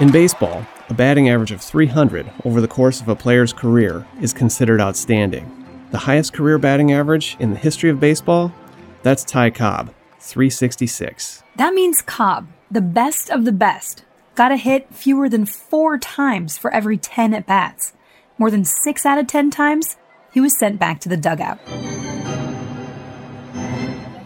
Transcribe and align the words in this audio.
In 0.00 0.10
baseball, 0.10 0.66
a 0.90 0.94
batting 0.94 1.30
average 1.30 1.52
of 1.52 1.60
300 1.60 2.30
over 2.44 2.60
the 2.60 2.68
course 2.68 3.00
of 3.00 3.08
a 3.08 3.14
player's 3.14 3.52
career 3.52 4.04
is 4.20 4.32
considered 4.32 4.80
outstanding. 4.80 5.48
The 5.92 5.98
highest 5.98 6.32
career 6.32 6.58
batting 6.58 6.92
average 6.92 7.36
in 7.38 7.52
the 7.52 7.56
history 7.56 7.88
of 7.88 8.00
baseball? 8.00 8.52
That's 9.04 9.22
Ty 9.22 9.50
Cobb, 9.50 9.94
366. 10.18 11.44
That 11.56 11.72
means 11.72 12.02
Cobb, 12.02 12.48
the 12.70 12.80
best 12.80 13.30
of 13.30 13.44
the 13.44 13.52
best, 13.52 14.04
got 14.34 14.50
a 14.50 14.56
hit 14.56 14.92
fewer 14.92 15.28
than 15.28 15.46
four 15.46 15.96
times 15.96 16.58
for 16.58 16.74
every 16.74 16.98
10 16.98 17.32
at 17.32 17.46
bats. 17.46 17.92
More 18.36 18.50
than 18.50 18.64
six 18.64 19.06
out 19.06 19.18
of 19.18 19.28
10 19.28 19.50
times, 19.50 19.96
he 20.32 20.40
was 20.40 20.58
sent 20.58 20.80
back 20.80 20.98
to 21.00 21.08
the 21.08 21.16
dugout. 21.16 21.60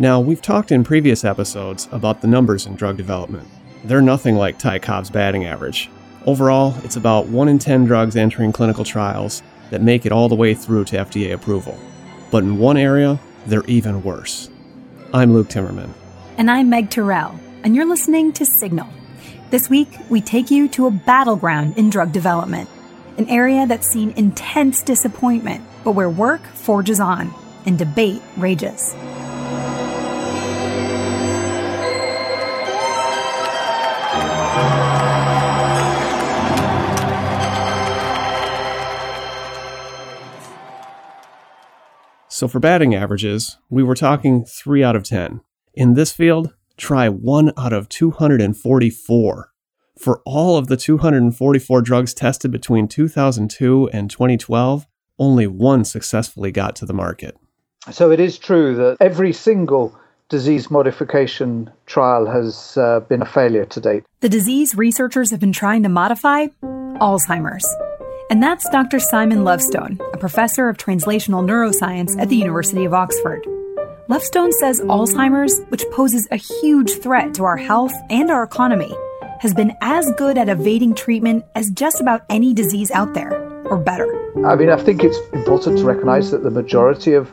Now, 0.00 0.18
we've 0.18 0.40
talked 0.40 0.72
in 0.72 0.82
previous 0.82 1.24
episodes 1.24 1.88
about 1.92 2.22
the 2.22 2.26
numbers 2.26 2.64
in 2.64 2.74
drug 2.74 2.96
development. 2.96 3.46
They're 3.84 4.00
nothing 4.00 4.36
like 4.36 4.58
Ty 4.58 4.78
Cobb's 4.78 5.10
batting 5.10 5.44
average. 5.44 5.90
Overall, 6.24 6.74
it's 6.84 6.96
about 6.96 7.26
1 7.26 7.48
in 7.48 7.58
10 7.58 7.84
drugs 7.84 8.16
entering 8.16 8.50
clinical 8.50 8.84
trials 8.84 9.42
that 9.70 9.82
make 9.82 10.06
it 10.06 10.12
all 10.12 10.30
the 10.30 10.34
way 10.34 10.54
through 10.54 10.84
to 10.86 10.96
FDA 10.96 11.34
approval. 11.34 11.78
But 12.30 12.44
in 12.44 12.58
one 12.58 12.78
area, 12.78 13.20
they're 13.46 13.64
even 13.66 14.02
worse. 14.02 14.48
I'm 15.12 15.34
Luke 15.34 15.48
Timmerman. 15.48 15.90
And 16.38 16.50
I'm 16.50 16.70
Meg 16.70 16.88
Tirrell, 16.88 17.38
and 17.62 17.76
you're 17.76 17.84
listening 17.84 18.32
to 18.34 18.46
Signal. 18.46 18.88
This 19.50 19.68
week, 19.68 19.88
we 20.08 20.22
take 20.22 20.50
you 20.50 20.66
to 20.68 20.86
a 20.86 20.90
battleground 20.90 21.76
in 21.76 21.90
drug 21.90 22.12
development, 22.12 22.68
an 23.18 23.28
area 23.28 23.66
that's 23.66 23.86
seen 23.86 24.12
intense 24.12 24.80
disappointment, 24.80 25.62
but 25.84 25.92
where 25.92 26.08
work 26.08 26.46
forges 26.54 27.00
on 27.00 27.34
and 27.66 27.76
debate 27.76 28.22
rages. 28.36 28.94
So 42.30 42.46
for 42.46 42.60
batting 42.60 42.94
averages, 42.94 43.58
we 43.68 43.82
were 43.82 43.96
talking 43.96 44.44
3 44.44 44.84
out 44.84 44.94
of 44.94 45.02
10. 45.02 45.40
In 45.74 45.94
this 45.94 46.12
field, 46.12 46.54
try 46.76 47.08
1 47.08 47.52
out 47.58 47.72
of 47.72 47.88
244. 47.88 49.47
For 49.98 50.22
all 50.24 50.56
of 50.56 50.68
the 50.68 50.76
244 50.76 51.82
drugs 51.82 52.14
tested 52.14 52.52
between 52.52 52.86
2002 52.86 53.90
and 53.92 54.08
2012, 54.08 54.86
only 55.18 55.46
one 55.48 55.84
successfully 55.84 56.52
got 56.52 56.76
to 56.76 56.86
the 56.86 56.94
market. 56.94 57.36
So 57.90 58.12
it 58.12 58.20
is 58.20 58.38
true 58.38 58.76
that 58.76 58.98
every 59.00 59.32
single 59.32 59.98
disease 60.28 60.70
modification 60.70 61.70
trial 61.86 62.26
has 62.26 62.76
uh, 62.76 63.00
been 63.00 63.22
a 63.22 63.26
failure 63.26 63.64
to 63.64 63.80
date. 63.80 64.04
The 64.20 64.28
disease 64.28 64.76
researchers 64.76 65.30
have 65.32 65.40
been 65.40 65.52
trying 65.52 65.82
to 65.82 65.88
modify 65.88 66.46
Alzheimer's. 66.62 67.66
And 68.30 68.42
that's 68.42 68.68
Dr. 68.68 69.00
Simon 69.00 69.42
Lovestone, 69.42 69.98
a 70.12 70.18
professor 70.18 70.68
of 70.68 70.76
translational 70.76 71.44
neuroscience 71.44 72.16
at 72.20 72.28
the 72.28 72.36
University 72.36 72.84
of 72.84 72.92
Oxford. 72.94 73.44
Lovestone 74.08 74.52
says 74.52 74.80
Alzheimer's, 74.82 75.60
which 75.70 75.84
poses 75.92 76.28
a 76.30 76.36
huge 76.36 76.92
threat 76.92 77.34
to 77.34 77.44
our 77.44 77.56
health 77.56 77.94
and 78.10 78.30
our 78.30 78.42
economy, 78.42 78.94
has 79.40 79.54
been 79.54 79.76
as 79.80 80.10
good 80.16 80.36
at 80.36 80.48
evading 80.48 80.94
treatment 80.94 81.44
as 81.54 81.70
just 81.70 82.00
about 82.00 82.22
any 82.28 82.52
disease 82.52 82.90
out 82.90 83.14
there, 83.14 83.32
or 83.66 83.76
better. 83.76 84.06
I 84.46 84.54
mean, 84.54 84.70
I 84.70 84.76
think 84.76 85.02
it's 85.02 85.18
important 85.32 85.78
to 85.78 85.84
recognize 85.84 86.30
that 86.30 86.42
the 86.42 86.50
majority 86.50 87.14
of 87.14 87.32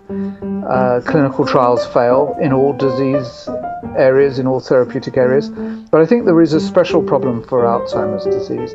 uh, 0.70 1.02
clinical 1.06 1.46
trials 1.46 1.86
fail 1.88 2.36
in 2.42 2.52
all 2.52 2.74
disease 2.74 3.48
areas, 3.98 4.40
in 4.40 4.48
all 4.48 4.60
therapeutic 4.60 5.18
areas. 5.18 5.50
But 5.50 6.02
I 6.02 6.06
think 6.06 6.26
there 6.26 6.42
is 6.42 6.54
a 6.54 6.60
special 6.60 7.04
problem 7.04 7.44
for 7.44 7.64
Alzheimer's 7.64 8.26
disease. 8.26 8.74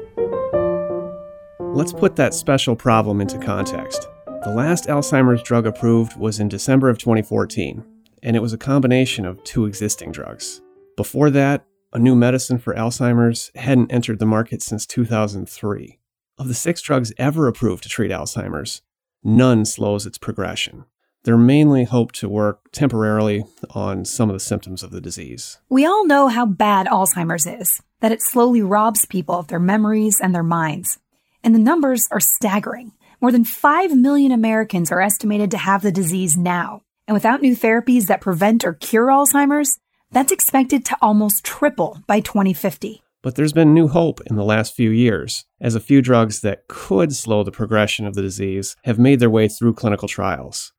Let's 1.59 1.93
put 1.93 2.17
that 2.17 2.35
special 2.35 2.75
problem 2.75 3.21
into 3.21 3.39
context. 3.39 4.09
The 4.45 4.55
last 4.55 4.87
Alzheimer's 4.87 5.43
drug 5.43 5.67
approved 5.67 6.17
was 6.17 6.41
in 6.41 6.49
December 6.49 6.89
of 6.89 6.99
2014, 6.99 7.85
and 8.23 8.37
it 8.37 8.41
was 8.41 8.53
a 8.53 8.59
combination 8.59 9.25
of 9.25 9.43
two 9.45 9.67
existing 9.67 10.13
drugs. 10.13 10.61
Before 10.97 11.31
that, 11.31 11.65
a 11.93 11.99
new 11.99 12.15
medicine 12.15 12.59
for 12.59 12.75
Alzheimer's 12.75 13.51
hadn't 13.55 13.93
entered 13.93 14.19
the 14.19 14.27
market 14.27 14.63
since 14.63 14.87
2003. 14.87 15.99
Of 16.39 16.49
the 16.49 16.55
six 16.55 16.81
drugs 16.81 17.13
ever 17.19 17.47
approved 17.47 17.83
to 17.83 17.89
treat 17.89 18.11
Alzheimer's, 18.11 18.83
none 19.23 19.65
slows 19.65 20.07
its 20.07 20.19
progression. 20.19 20.85
They're 21.25 21.37
mainly 21.37 21.85
hoped 21.85 22.15
to 22.17 22.29
work 22.29 22.71
temporarily 22.73 23.45
on 23.71 24.05
some 24.05 24.31
of 24.31 24.35
the 24.35 24.41
symptoms 24.41 24.83
of 24.83 24.91
the 24.91 25.01
disease. 25.03 25.59
We 25.69 25.85
all 25.85 26.07
know 26.07 26.29
how 26.29 26.47
bad 26.47 26.87
Alzheimer's 26.87 27.45
is, 27.45 27.83
that 28.01 28.13
it 28.13 28.23
slowly 28.23 28.63
robs 28.63 29.05
people 29.05 29.35
of 29.35 29.49
their 29.49 29.59
memories 29.59 30.19
and 30.21 30.35
their 30.35 30.43
minds 30.43 30.99
and 31.43 31.55
the 31.55 31.59
numbers 31.59 32.07
are 32.11 32.21
staggering. 32.21 32.93
More 33.21 33.33
than 33.33 33.45
5 33.45 33.97
million 33.97 34.33
Americans 34.33 34.91
are 34.91 35.01
estimated 35.01 35.51
to 35.51 35.59
have 35.59 35.83
the 35.83 35.93
disease 35.93 36.37
now. 36.37 36.83
And 37.07 37.15
without 37.15 37.43
new 37.43 37.57
therapies 37.57 38.07
that 38.07 38.21
prevent 38.21 38.65
or 38.65 38.75
cure 38.75 39.09
Alzheimer's, 39.09 39.79
that's 40.13 40.33
expected 40.33 40.85
to 40.87 40.97
almost 41.01 41.45
triple 41.45 42.03
by 42.07 42.21
2050. 42.21 43.03
But 43.23 43.35
there's 43.35 43.53
been 43.53 43.75
new 43.75 43.89
hope 43.89 44.21
in 44.27 44.37
the 44.37 44.45
last 44.45 44.75
few 44.75 44.91
years, 44.91 45.45
as 45.61 45.75
a 45.75 45.81
few 45.81 46.01
drugs 46.01 46.41
that 46.41 46.69
could 46.69 47.15
slow 47.15 47.43
the 47.43 47.51
progression 47.51 48.07
of 48.07 48.15
the 48.15 48.23
disease 48.23 48.77
have 48.85 48.99
made 48.99 49.21
their 49.21 49.29
way 49.29 49.47
through 49.47 49.75
clinical 49.75 50.09
trials. 50.09 50.73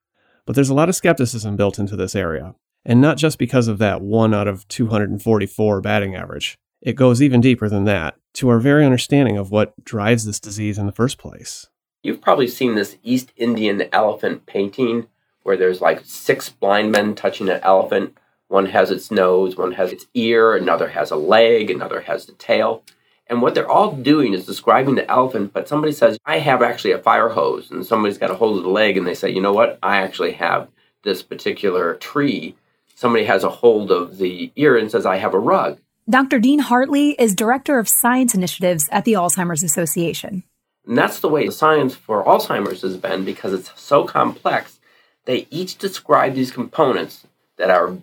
But 0.46 0.56
there's 0.56 0.70
a 0.70 0.74
lot 0.74 0.90
of 0.90 0.96
skepticism 0.96 1.56
built 1.56 1.78
into 1.78 1.96
this 1.96 2.16
area, 2.16 2.56
and 2.84 3.00
not 3.00 3.18
just 3.18 3.38
because 3.38 3.68
of 3.68 3.78
that 3.78 4.02
1 4.02 4.34
out 4.34 4.48
of 4.48 4.68
244 4.68 5.82
batting 5.82 6.16
average. 6.16 6.58
It 6.82 6.96
goes 6.96 7.22
even 7.22 7.42
deeper 7.42 7.70
than 7.70 7.84
that 7.86 8.16
to 8.34 8.50
our 8.50 8.60
very 8.60 8.84
understanding 8.84 9.38
of 9.38 9.52
what 9.52 9.74
drives 9.84 10.26
this 10.26 10.40
disease 10.40 10.80
in 10.80 10.88
the 10.88 10.92
first 10.92 11.20
place. 11.20 11.68
You've 12.02 12.22
probably 12.22 12.48
seen 12.48 12.74
this 12.74 12.98
East 13.04 13.32
Indian 13.38 13.84
elephant 13.94 14.48
painting 14.48 15.08
where 15.44 15.58
there's 15.58 15.82
like 15.82 16.02
six 16.06 16.50
blind 16.50 16.92
men 16.92 17.14
touching 17.14 17.50
an 17.50 17.60
elephant. 17.62 18.18
One 18.52 18.66
has 18.66 18.92
its 18.92 19.10
nose, 19.10 19.56
one 19.56 19.72
has 19.72 19.94
its 19.94 20.08
ear, 20.14 20.58
another 20.58 20.90
has 20.90 21.10
a 21.10 21.16
leg, 21.16 21.72
another 21.72 22.02
has 22.02 22.26
the 22.26 22.34
tail. 22.34 22.84
And 23.28 23.42
what 23.42 23.56
they're 23.56 23.72
all 23.72 23.96
doing 23.96 24.34
is 24.34 24.46
describing 24.46 24.96
the 24.96 25.10
elephant, 25.10 25.54
but 25.54 25.70
somebody 25.70 25.94
says, 25.94 26.18
I 26.26 26.40
have 26.40 26.62
actually 26.62 26.92
a 26.92 27.00
fire 27.00 27.30
hose. 27.30 27.72
And 27.72 27.86
somebody's 27.86 28.18
got 28.18 28.30
a 28.30 28.36
hold 28.36 28.58
of 28.58 28.64
the 28.64 28.70
leg 28.70 28.98
and 28.98 29.08
they 29.08 29.14
say, 29.14 29.30
you 29.30 29.40
know 29.40 29.54
what? 29.54 29.80
I 29.82 30.02
actually 30.02 30.34
have 30.34 30.68
this 31.04 31.24
particular 31.24 31.96
tree. 31.96 32.54
Somebody 32.94 33.24
has 33.24 33.46
a 33.46 33.50
hold 33.50 33.90
of 33.90 34.18
the 34.18 34.52
ear 34.58 34.78
and 34.78 34.92
says, 34.92 35.06
I 35.06 35.16
have 35.16 35.34
a 35.34 35.40
rug. 35.40 35.80
Dr. 36.10 36.38
Dean 36.38 36.60
Hartley 36.60 37.12
is 37.12 37.34
Director 37.34 37.80
of 37.80 37.88
Science 37.88 38.36
Initiatives 38.36 38.90
at 38.92 39.06
the 39.06 39.14
Alzheimer's 39.14 39.64
Association. 39.64 40.44
And 40.86 40.98
that's 40.98 41.22
the 41.22 41.30
way 41.30 41.46
the 41.46 41.54
science 41.54 41.96
for 41.96 42.26
Alzheimer's 42.26 42.82
has 42.82 42.98
been 42.98 43.24
because 43.24 43.54
it's 43.54 43.72
so 43.80 44.04
complex. 44.04 44.78
They 45.24 45.48
each 45.50 45.78
describe 45.78 46.36
these 46.36 46.52
components 46.52 47.26
that 47.56 47.70
are 47.70 47.96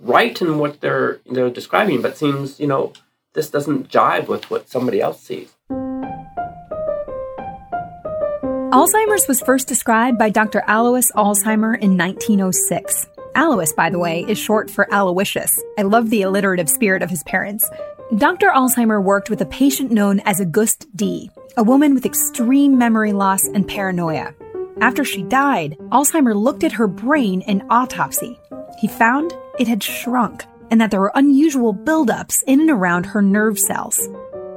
right 0.00 0.40
in 0.40 0.58
what 0.58 0.80
they're 0.80 1.20
they're 1.26 1.50
describing, 1.50 2.02
but 2.02 2.16
seems, 2.16 2.60
you 2.60 2.66
know, 2.66 2.92
this 3.34 3.50
doesn't 3.50 3.88
jive 3.88 4.28
with 4.28 4.50
what 4.50 4.68
somebody 4.68 5.00
else 5.00 5.22
sees. 5.22 5.54
Alzheimer's 8.72 9.26
was 9.26 9.40
first 9.40 9.68
described 9.68 10.18
by 10.18 10.28
Dr. 10.28 10.62
Alois 10.66 11.10
Alzheimer 11.14 11.78
in 11.78 11.96
1906. 11.96 13.06
Alois, 13.34 13.72
by 13.72 13.90
the 13.90 13.98
way, 13.98 14.24
is 14.28 14.38
short 14.38 14.70
for 14.70 14.86
Aloysius. 14.92 15.62
I 15.78 15.82
love 15.82 16.10
the 16.10 16.22
alliterative 16.22 16.68
spirit 16.68 17.02
of 17.02 17.10
his 17.10 17.22
parents. 17.24 17.68
Dr. 18.16 18.48
Alzheimer 18.48 19.02
worked 19.02 19.30
with 19.30 19.40
a 19.40 19.46
patient 19.46 19.90
known 19.90 20.20
as 20.20 20.40
Auguste 20.40 20.86
D., 20.94 21.30
a 21.56 21.62
woman 21.62 21.94
with 21.94 22.06
extreme 22.06 22.76
memory 22.76 23.12
loss 23.12 23.46
and 23.48 23.66
paranoia. 23.66 24.34
After 24.80 25.04
she 25.04 25.22
died, 25.22 25.76
Alzheimer 25.90 26.34
looked 26.34 26.62
at 26.62 26.72
her 26.72 26.86
brain 26.86 27.40
in 27.42 27.66
autopsy. 27.70 28.38
He 28.80 28.88
found 28.88 29.32
it 29.58 29.68
had 29.68 29.82
shrunk 29.82 30.44
and 30.70 30.80
that 30.80 30.90
there 30.90 31.00
were 31.00 31.12
unusual 31.14 31.74
buildups 31.74 32.42
in 32.46 32.60
and 32.60 32.70
around 32.70 33.06
her 33.06 33.22
nerve 33.22 33.58
cells. 33.58 33.96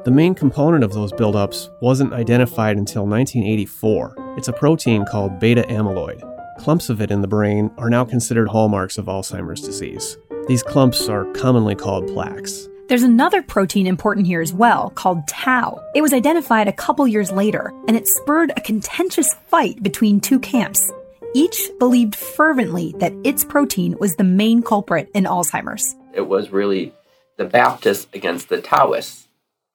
The 0.06 0.12
main 0.12 0.34
component 0.34 0.84
of 0.84 0.94
those 0.94 1.12
buildups 1.12 1.70
wasn't 1.82 2.14
identified 2.14 2.78
until 2.78 3.06
1984. 3.06 4.36
It's 4.38 4.48
a 4.48 4.54
protein 4.54 5.06
called 5.06 5.40
beta 5.40 5.64
amyloid. 5.64 6.26
Clumps 6.58 6.90
of 6.90 7.02
it 7.02 7.12
in 7.12 7.22
the 7.22 7.28
brain 7.28 7.70
are 7.78 7.90
now 7.90 8.06
considered 8.06 8.48
hallmarks 8.48 8.98
of 8.98 9.06
Alzheimer's 9.06 9.62
disease. 9.62 10.18
These 10.48 10.64
clumps 10.64 11.08
are 11.10 11.26
commonly 11.34 11.76
called 11.76 12.08
plaques. 12.08 12.68
There's 12.88 13.04
another 13.04 13.44
protein 13.44 13.86
important 13.86 14.26
here 14.26 14.42
as 14.42 14.52
well, 14.52 14.90
called 14.90 15.28
tau. 15.28 15.80
It 15.94 16.02
was 16.02 16.12
identified 16.12 16.68
a 16.68 16.74
couple 16.74 17.08
years 17.08 17.32
later, 17.32 17.72
and 17.88 17.96
it 17.96 18.08
spurred 18.08 18.52
a 18.58 18.62
contentious 18.62 19.36
fight 19.48 19.84
between 19.84 20.20
two 20.20 20.40
camps. 20.40 20.92
Each 21.34 21.70
believed 21.78 22.16
fervently 22.16 22.96
that 22.98 23.14
its 23.24 23.44
protein 23.44 23.96
was 24.00 24.16
the 24.16 24.24
main 24.24 24.64
culprit 24.64 25.12
in 25.14 25.26
Alzheimer's. 25.26 25.96
It 26.14 26.28
was 26.28 26.50
really 26.50 26.94
the 27.38 27.46
Baptists 27.46 28.08
against 28.14 28.50
the 28.50 28.62
Taoists. 28.62 29.28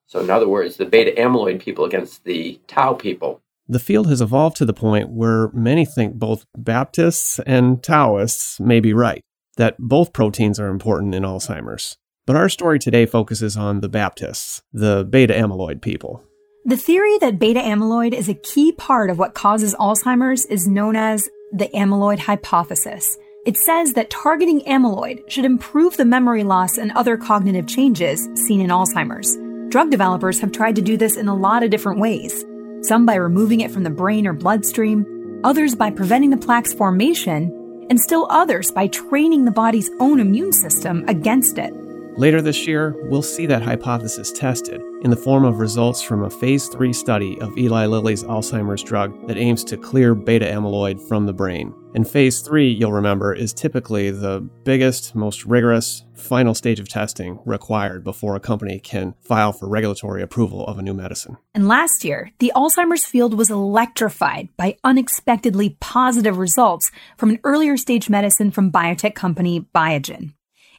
So, 0.07 0.21
in 0.21 0.31
other 0.31 0.49
words, 0.49 0.77
the 0.77 0.85
beta 0.85 1.13
amyloid 1.21 1.61
people 1.61 1.85
against 1.85 2.25
the 2.25 2.61
tau 2.67 2.95
people. 2.95 3.41
The 3.69 3.79
field 3.79 4.09
has 4.09 4.21
evolved 4.21 4.57
to 4.59 4.67
the 4.67 4.75
point 4.75 5.09
where 5.11 5.49
many 5.53 5.87
think 5.87 6.15
both 6.15 6.45
Baptists 6.57 7.39
and 7.47 7.83
Taoists 7.83 8.61
may 8.61 8.81
be 8.81 8.93
right, 8.93 9.23
that 9.57 9.77
both 9.79 10.13
proteins 10.13 10.59
are 10.61 10.69
important 10.69 11.15
in 11.15 11.23
Alzheimer's. 11.23 11.97
But 12.27 12.37
our 12.37 12.49
story 12.49 12.79
today 12.79 13.07
focuses 13.07 13.57
on 13.57 13.81
the 13.81 13.89
Baptists, 13.89 14.63
the 14.73 15.07
beta 15.09 15.35
amyloid 15.35 15.83
people. 15.83 16.23
The 16.67 16.77
theory 16.77 17.19
that 17.19 17.39
beta 17.39 17.61
amyloid 17.61 18.13
is 18.15 18.29
a 18.29 18.35
key 18.35 18.73
part 18.73 19.11
of 19.11 19.19
what 19.19 19.35
causes 19.35 19.75
Alzheimer's 19.75 20.47
is 20.47 20.67
known 20.67 20.97
as 20.97 21.29
the 21.55 21.69
amyloid 21.69 22.19
hypothesis. 22.19 23.17
It 23.47 23.57
says 23.57 23.93
that 23.93 24.11
targeting 24.11 24.63
amyloid 24.63 25.31
should 25.31 25.45
improve 25.45 25.97
the 25.97 26.05
memory 26.05 26.43
loss 26.43 26.79
and 26.79 26.91
other 26.93 27.17
cognitive 27.17 27.69
changes 27.69 28.29
seen 28.35 28.61
in 28.61 28.71
Alzheimer's. 28.71 29.39
Drug 29.71 29.91
developers 29.91 30.41
have 30.41 30.51
tried 30.51 30.75
to 30.77 30.83
do 30.83 30.97
this 30.97 31.17
in 31.17 31.29
a 31.29 31.35
lot 31.35 31.63
of 31.63 31.71
different 31.71 32.01
ways. 32.01 32.45
Some 32.83 33.07
by 33.07 33.15
removing 33.15 33.61
it 33.61 33.71
from 33.71 33.85
the 33.85 33.91
brain 33.91 34.27
or 34.27 34.33
bloodstream, 34.33 35.41
others 35.45 35.77
by 35.77 35.91
preventing 35.91 36.31
the 36.31 36.37
plaque's 36.37 36.73
formation, 36.73 37.87
and 37.89 38.01
still 38.01 38.27
others 38.31 38.73
by 38.73 38.89
training 38.89 39.45
the 39.45 39.51
body's 39.51 39.91
own 40.01 40.19
immune 40.19 40.53
system 40.53 41.05
against 41.07 41.59
it. 41.59 41.73
Later 42.17 42.41
this 42.41 42.65
year, 42.65 42.95
we'll 43.09 43.23
see 43.23 43.45
that 43.47 43.63
hypothesis 43.63 44.31
tested 44.31 44.81
in 45.03 45.11
the 45.11 45.17
form 45.17 45.45
of 45.45 45.59
results 45.59 46.01
from 46.01 46.23
a 46.23 46.31
phase 46.31 46.69
3 46.69 46.93
study 46.93 47.41
of 47.41 47.59
Eli 47.59 47.87
Lilly's 47.87 48.23
Alzheimer's 48.23 48.85
drug 48.85 49.27
that 49.27 49.37
aims 49.37 49.65
to 49.65 49.77
clear 49.77 50.15
beta 50.15 50.47
amyloid 50.47 51.01
from 51.09 51.27
the 51.27 51.33
brain. 51.33 51.75
And 51.93 52.09
phase 52.09 52.41
3, 52.41 52.71
you'll 52.71 52.93
remember, 52.93 53.35
is 53.35 53.53
typically 53.53 54.13
the 54.13 54.49
biggest, 54.63 55.17
most 55.17 55.45
rigorous, 55.45 56.05
final 56.15 56.55
stage 56.55 56.79
of 56.79 56.89
testing 56.89 57.41
required 57.45 58.05
before 58.05 58.37
a 58.37 58.41
company 58.41 58.79
can 58.79 59.15
file 59.21 59.53
for 59.53 59.69
regulatory 59.69 60.23
approval 60.23 60.65
of 60.69 60.79
a 60.79 60.83
new 60.83 60.95
medicine. 60.95 61.37
And 61.53 61.67
last 61.67 62.05
year, 62.05 62.31
the 62.39 62.53
Alzheimer's 62.55 63.05
field 63.05 63.35
was 63.35 63.51
electrified 63.51 64.51
by 64.57 64.77
unexpectedly 64.85 65.77
positive 65.81 66.39
results 66.39 66.93
from 67.17 67.31
an 67.31 67.41
earlier 67.43 67.77
stage 67.77 68.09
medicine 68.09 68.53
from 68.53 68.71
biotech 68.71 69.17
company 69.17 69.67
Biogen. 69.75 70.33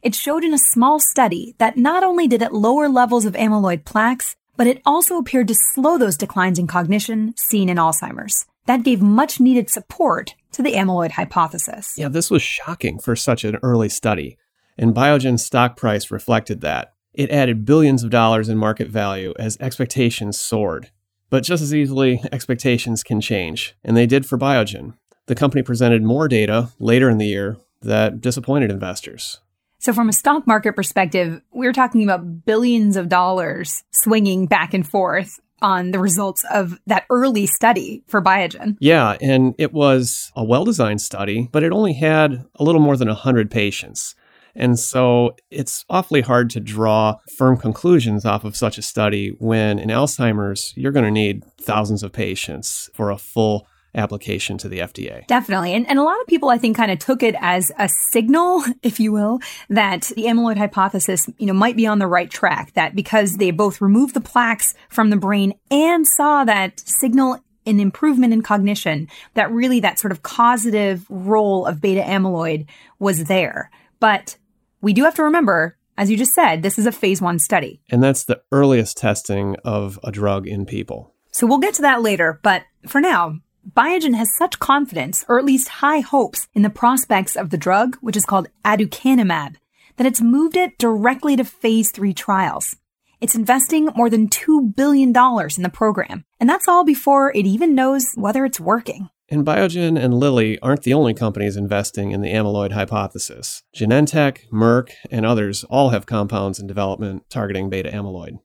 It 0.05 0.13
showed 0.13 0.43
in 0.43 0.53
a 0.53 0.59
small 0.59 0.99
study 0.99 1.55
that 1.57 1.77
not 1.77 2.03
only 2.03 2.27
did 2.27 2.43
it 2.43 2.53
lower 2.53 2.87
levels 2.87 3.25
of 3.25 3.33
amyloid 3.33 3.85
plaques, 3.85 4.35
but 4.55 4.67
it 4.67 4.79
also 4.85 5.17
appeared 5.17 5.47
to 5.47 5.55
slow 5.55 5.97
those 5.97 6.15
declines 6.15 6.59
in 6.59 6.67
cognition 6.67 7.33
seen 7.37 7.69
in 7.69 7.77
Alzheimer's. 7.77 8.45
That 8.67 8.83
gave 8.83 9.01
much 9.01 9.39
needed 9.39 9.67
support 9.67 10.35
to 10.51 10.61
the 10.61 10.73
amyloid 10.73 11.13
hypothesis. 11.13 11.95
Yeah, 11.97 12.09
this 12.09 12.29
was 12.29 12.43
shocking 12.43 12.99
for 12.99 13.15
such 13.15 13.43
an 13.43 13.57
early 13.63 13.89
study, 13.89 14.37
and 14.77 14.93
Biogen's 14.93 15.43
stock 15.43 15.75
price 15.75 16.11
reflected 16.11 16.61
that. 16.61 16.93
It 17.15 17.31
added 17.31 17.65
billions 17.65 18.03
of 18.03 18.11
dollars 18.11 18.47
in 18.47 18.59
market 18.59 18.89
value 18.89 19.33
as 19.39 19.57
expectations 19.59 20.39
soared. 20.39 20.91
But 21.31 21.43
just 21.43 21.63
as 21.63 21.73
easily, 21.73 22.21
expectations 22.31 23.01
can 23.01 23.21
change, 23.21 23.75
and 23.83 23.97
they 23.97 24.05
did 24.05 24.27
for 24.27 24.37
Biogen. 24.37 24.93
The 25.25 25.33
company 25.33 25.63
presented 25.63 26.03
more 26.03 26.27
data 26.27 26.69
later 26.77 27.09
in 27.09 27.17
the 27.17 27.25
year 27.25 27.57
that 27.81 28.21
disappointed 28.21 28.69
investors. 28.69 29.39
So, 29.85 29.93
from 29.93 30.09
a 30.09 30.13
stock 30.13 30.47
market 30.47 30.75
perspective, 30.75 31.43
we're 31.51 31.71
talking 31.71 32.01
about 32.01 32.43
billions 32.43 32.97
of 32.97 33.07
dollars 33.07 33.83
swinging 33.91 34.47
back 34.47 34.73
and 34.73 34.83
forth 34.83 35.39
on 35.61 35.91
the 35.91 35.99
results 35.99 36.43
of 36.51 36.79
that 36.87 37.05
early 37.11 37.45
study 37.45 38.03
for 38.07 38.19
Biogen. 38.19 38.77
Yeah, 38.79 39.15
and 39.21 39.53
it 39.59 39.73
was 39.73 40.31
a 40.35 40.43
well 40.43 40.65
designed 40.65 41.01
study, 41.01 41.49
but 41.51 41.61
it 41.61 41.71
only 41.71 41.93
had 41.93 42.45
a 42.55 42.63
little 42.63 42.81
more 42.81 42.97
than 42.97 43.09
100 43.09 43.51
patients. 43.51 44.15
And 44.55 44.79
so 44.79 45.35
it's 45.51 45.85
awfully 45.87 46.21
hard 46.21 46.49
to 46.49 46.59
draw 46.59 47.17
firm 47.37 47.55
conclusions 47.55 48.25
off 48.25 48.43
of 48.43 48.55
such 48.55 48.79
a 48.79 48.81
study 48.81 49.35
when 49.37 49.77
in 49.77 49.89
Alzheimer's, 49.89 50.73
you're 50.75 50.93
going 50.93 51.05
to 51.05 51.11
need 51.11 51.43
thousands 51.61 52.01
of 52.01 52.11
patients 52.11 52.89
for 52.95 53.11
a 53.11 53.19
full 53.19 53.67
application 53.95 54.57
to 54.59 54.69
the 54.69 54.79
FDA. 54.79 55.25
Definitely. 55.27 55.73
And, 55.73 55.87
and 55.87 55.99
a 55.99 56.03
lot 56.03 56.19
of 56.21 56.27
people, 56.27 56.49
I 56.49 56.57
think, 56.57 56.77
kind 56.77 56.91
of 56.91 56.99
took 56.99 57.23
it 57.23 57.35
as 57.39 57.71
a 57.77 57.89
signal, 57.89 58.63
if 58.83 58.99
you 58.99 59.11
will, 59.11 59.39
that 59.69 60.11
the 60.15 60.25
amyloid 60.25 60.57
hypothesis, 60.57 61.29
you 61.37 61.47
know, 61.47 61.53
might 61.53 61.75
be 61.75 61.87
on 61.87 61.99
the 61.99 62.07
right 62.07 62.29
track. 62.29 62.73
That 62.73 62.95
because 62.95 63.37
they 63.37 63.51
both 63.51 63.81
removed 63.81 64.13
the 64.13 64.21
plaques 64.21 64.73
from 64.89 65.09
the 65.09 65.17
brain 65.17 65.53
and 65.71 66.05
saw 66.05 66.43
that 66.43 66.79
signal 66.79 67.39
an 67.65 67.79
improvement 67.79 68.31
in 68.31 68.43
cognition, 68.43 69.07
that 69.33 69.51
really 69.51 69.79
that 69.79 69.97
sort 69.97 70.11
of 70.11 70.21
causative 70.21 71.05
role 71.09 71.65
of 71.65 71.81
beta 71.81 72.01
amyloid 72.01 72.67
was 72.99 73.23
there. 73.23 73.71
But 73.99 74.37
we 74.81 74.93
do 74.93 75.03
have 75.03 75.15
to 75.15 75.23
remember 75.23 75.77
as 75.97 76.11
you 76.11 76.17
just 76.17 76.33
said, 76.33 76.61
this 76.61 76.77
is 76.77 76.85
a 76.85 76.91
phase 76.91 77.21
one 77.21 77.39
study. 77.39 77.81
And 77.89 78.03
that's 78.03 78.25
the 78.25 78.41
earliest 78.51 78.97
testing 78.97 79.55
of 79.63 79.99
a 80.03 80.11
drug 80.11 80.47
in 80.47 80.65
people. 80.65 81.13
So 81.31 81.47
we'll 81.47 81.59
get 81.59 81.73
to 81.75 81.81
that 81.83 82.01
later. 82.01 82.39
But 82.43 82.63
for 82.87 83.01
now, 83.01 83.39
Biogen 83.67 84.15
has 84.15 84.35
such 84.35 84.59
confidence, 84.59 85.25
or 85.27 85.39
at 85.39 85.45
least 85.45 85.81
high 85.81 85.99
hopes, 85.99 86.47
in 86.53 86.61
the 86.61 86.69
prospects 86.69 87.35
of 87.35 87.49
the 87.49 87.57
drug, 87.57 87.95
which 87.97 88.15
is 88.15 88.25
called 88.25 88.47
aducanumab, 88.63 89.55
that 89.97 90.05
it's 90.05 90.21
moved 90.21 90.55
it 90.55 90.77
directly 90.77 91.35
to 91.35 91.43
phase 91.43 91.89
three 91.89 92.13
trials. 92.13 92.75
It's 93.21 93.33
investing 93.33 93.89
more 93.95 94.09
than 94.09 94.29
$2 94.29 94.75
billion 94.75 95.07
in 95.09 95.63
the 95.63 95.71
program, 95.73 96.25
and 96.39 96.47
that's 96.47 96.67
all 96.67 96.83
before 96.83 97.31
it 97.31 97.47
even 97.47 97.73
knows 97.73 98.11
whether 98.13 98.45
it's 98.45 98.59
working. 98.59 99.09
And 99.29 99.43
Biogen 99.43 99.99
and 99.99 100.13
Lilly 100.13 100.59
aren't 100.59 100.83
the 100.83 100.93
only 100.93 101.15
companies 101.15 101.57
investing 101.57 102.11
in 102.11 102.21
the 102.21 102.31
amyloid 102.31 102.73
hypothesis. 102.73 103.63
Genentech, 103.75 104.47
Merck, 104.53 104.91
and 105.09 105.25
others 105.25 105.63
all 105.63 105.89
have 105.89 106.05
compounds 106.05 106.59
in 106.59 106.67
development 106.67 107.23
targeting 107.31 107.71
beta 107.71 107.89
amyloid. 107.89 108.37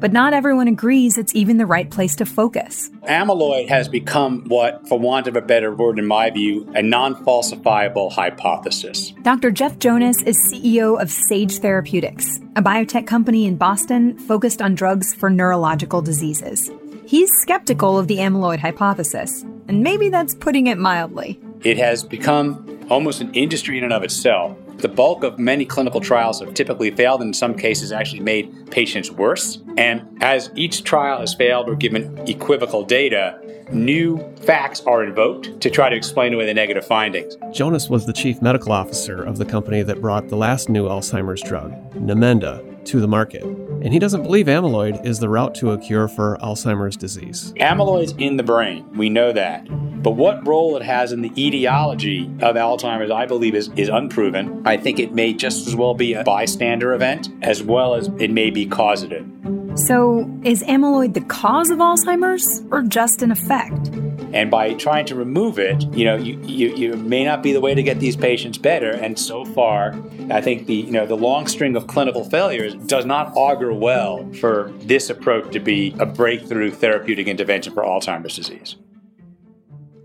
But 0.00 0.12
not 0.12 0.32
everyone 0.32 0.68
agrees 0.68 1.18
it's 1.18 1.34
even 1.34 1.56
the 1.56 1.66
right 1.66 1.90
place 1.90 2.14
to 2.16 2.26
focus. 2.26 2.88
Amyloid 3.08 3.68
has 3.68 3.88
become 3.88 4.44
what, 4.46 4.86
for 4.88 4.98
want 4.98 5.26
of 5.26 5.34
a 5.34 5.40
better 5.40 5.74
word 5.74 5.98
in 5.98 6.06
my 6.06 6.30
view, 6.30 6.70
a 6.74 6.82
non 6.82 7.16
falsifiable 7.24 8.12
hypothesis. 8.12 9.12
Dr. 9.22 9.50
Jeff 9.50 9.78
Jonas 9.78 10.22
is 10.22 10.36
CEO 10.52 11.00
of 11.00 11.10
Sage 11.10 11.58
Therapeutics, 11.58 12.38
a 12.54 12.62
biotech 12.62 13.06
company 13.06 13.46
in 13.46 13.56
Boston 13.56 14.16
focused 14.18 14.62
on 14.62 14.74
drugs 14.74 15.14
for 15.14 15.30
neurological 15.30 16.00
diseases. 16.00 16.70
He's 17.04 17.32
skeptical 17.40 17.98
of 17.98 18.06
the 18.06 18.18
amyloid 18.18 18.58
hypothesis, 18.60 19.42
and 19.66 19.82
maybe 19.82 20.10
that's 20.10 20.34
putting 20.34 20.68
it 20.68 20.78
mildly. 20.78 21.40
It 21.64 21.76
has 21.78 22.04
become 22.04 22.86
almost 22.88 23.20
an 23.20 23.34
industry 23.34 23.78
in 23.78 23.84
and 23.84 23.92
of 23.92 24.04
itself 24.04 24.56
the 24.78 24.88
bulk 24.88 25.24
of 25.24 25.38
many 25.38 25.64
clinical 25.64 26.00
trials 26.00 26.40
have 26.40 26.54
typically 26.54 26.90
failed, 26.90 27.20
and 27.20 27.28
in 27.28 27.34
some 27.34 27.54
cases, 27.54 27.92
actually 27.92 28.20
made 28.20 28.70
patients 28.70 29.10
worse. 29.10 29.58
And 29.76 30.02
as 30.20 30.50
each 30.54 30.84
trial 30.84 31.20
has 31.20 31.34
failed 31.34 31.68
or 31.68 31.74
given 31.74 32.16
equivocal 32.28 32.84
data, 32.84 33.40
new 33.72 34.18
facts 34.36 34.80
are 34.86 35.04
invoked 35.04 35.60
to 35.60 35.70
try 35.70 35.88
to 35.88 35.96
explain 35.96 36.32
away 36.32 36.46
the 36.46 36.54
negative 36.54 36.86
findings. 36.86 37.36
Jonas 37.52 37.88
was 37.88 38.06
the 38.06 38.12
chief 38.12 38.40
medical 38.40 38.72
officer 38.72 39.22
of 39.22 39.38
the 39.38 39.44
company 39.44 39.82
that 39.82 40.00
brought 40.00 40.28
the 40.28 40.36
last 40.36 40.68
new 40.68 40.86
Alzheimer's 40.88 41.42
drug, 41.42 41.72
Namenda, 41.94 42.84
to 42.86 43.00
the 43.00 43.08
market. 43.08 43.44
And 43.82 43.92
he 43.92 43.98
doesn't 43.98 44.22
believe 44.22 44.46
amyloid 44.46 45.04
is 45.06 45.20
the 45.20 45.28
route 45.28 45.54
to 45.56 45.70
a 45.70 45.78
cure 45.78 46.08
for 46.08 46.36
Alzheimer's 46.42 46.96
disease. 46.96 47.52
Amyloid's 47.54 48.12
in 48.18 48.36
the 48.36 48.42
brain, 48.42 48.88
we 48.96 49.08
know 49.08 49.32
that. 49.32 49.66
But 50.02 50.12
what 50.12 50.46
role 50.46 50.76
it 50.76 50.82
has 50.82 51.12
in 51.12 51.22
the 51.22 51.32
etiology 51.36 52.26
of 52.40 52.56
Alzheimer's, 52.56 53.10
I 53.10 53.26
believe, 53.26 53.54
is, 53.54 53.70
is 53.76 53.88
unproven. 53.88 54.62
I 54.64 54.76
think 54.76 54.98
it 54.98 55.12
may 55.12 55.32
just 55.32 55.66
as 55.66 55.74
well 55.74 55.94
be 55.94 56.14
a 56.14 56.24
bystander 56.24 56.92
event 56.92 57.28
as 57.42 57.62
well 57.62 57.94
as 57.94 58.08
it 58.18 58.30
may 58.30 58.50
be 58.50 58.66
causative. 58.66 59.26
So, 59.74 60.28
is 60.42 60.62
amyloid 60.64 61.14
the 61.14 61.20
cause 61.20 61.70
of 61.70 61.78
Alzheimer's 61.78 62.62
or 62.70 62.82
just 62.82 63.22
an 63.22 63.30
effect? 63.30 63.90
And 64.32 64.50
by 64.50 64.74
trying 64.74 65.06
to 65.06 65.14
remove 65.14 65.58
it, 65.58 65.82
you 65.94 66.04
know, 66.04 66.16
you, 66.16 66.38
you, 66.42 66.74
you, 66.76 66.96
may 66.96 67.24
not 67.24 67.42
be 67.42 67.52
the 67.52 67.60
way 67.60 67.74
to 67.74 67.82
get 67.82 67.98
these 67.98 68.16
patients 68.16 68.58
better. 68.58 68.90
And 68.90 69.18
so 69.18 69.44
far, 69.44 69.94
I 70.30 70.40
think 70.40 70.66
the 70.66 70.74
you 70.74 70.90
know 70.90 71.06
the 71.06 71.16
long 71.16 71.46
string 71.46 71.76
of 71.76 71.86
clinical 71.86 72.24
failures 72.24 72.74
does 72.74 73.04
not 73.04 73.32
augur 73.34 73.72
well 73.72 74.30
for 74.34 74.72
this 74.80 75.08
approach 75.10 75.52
to 75.52 75.60
be 75.60 75.94
a 75.98 76.06
breakthrough 76.06 76.70
therapeutic 76.70 77.26
intervention 77.26 77.72
for 77.72 77.82
Alzheimer's 77.82 78.36
disease. 78.36 78.76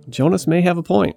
Jonas 0.09 0.47
may 0.47 0.61
have 0.61 0.77
a 0.77 0.83
point. 0.83 1.15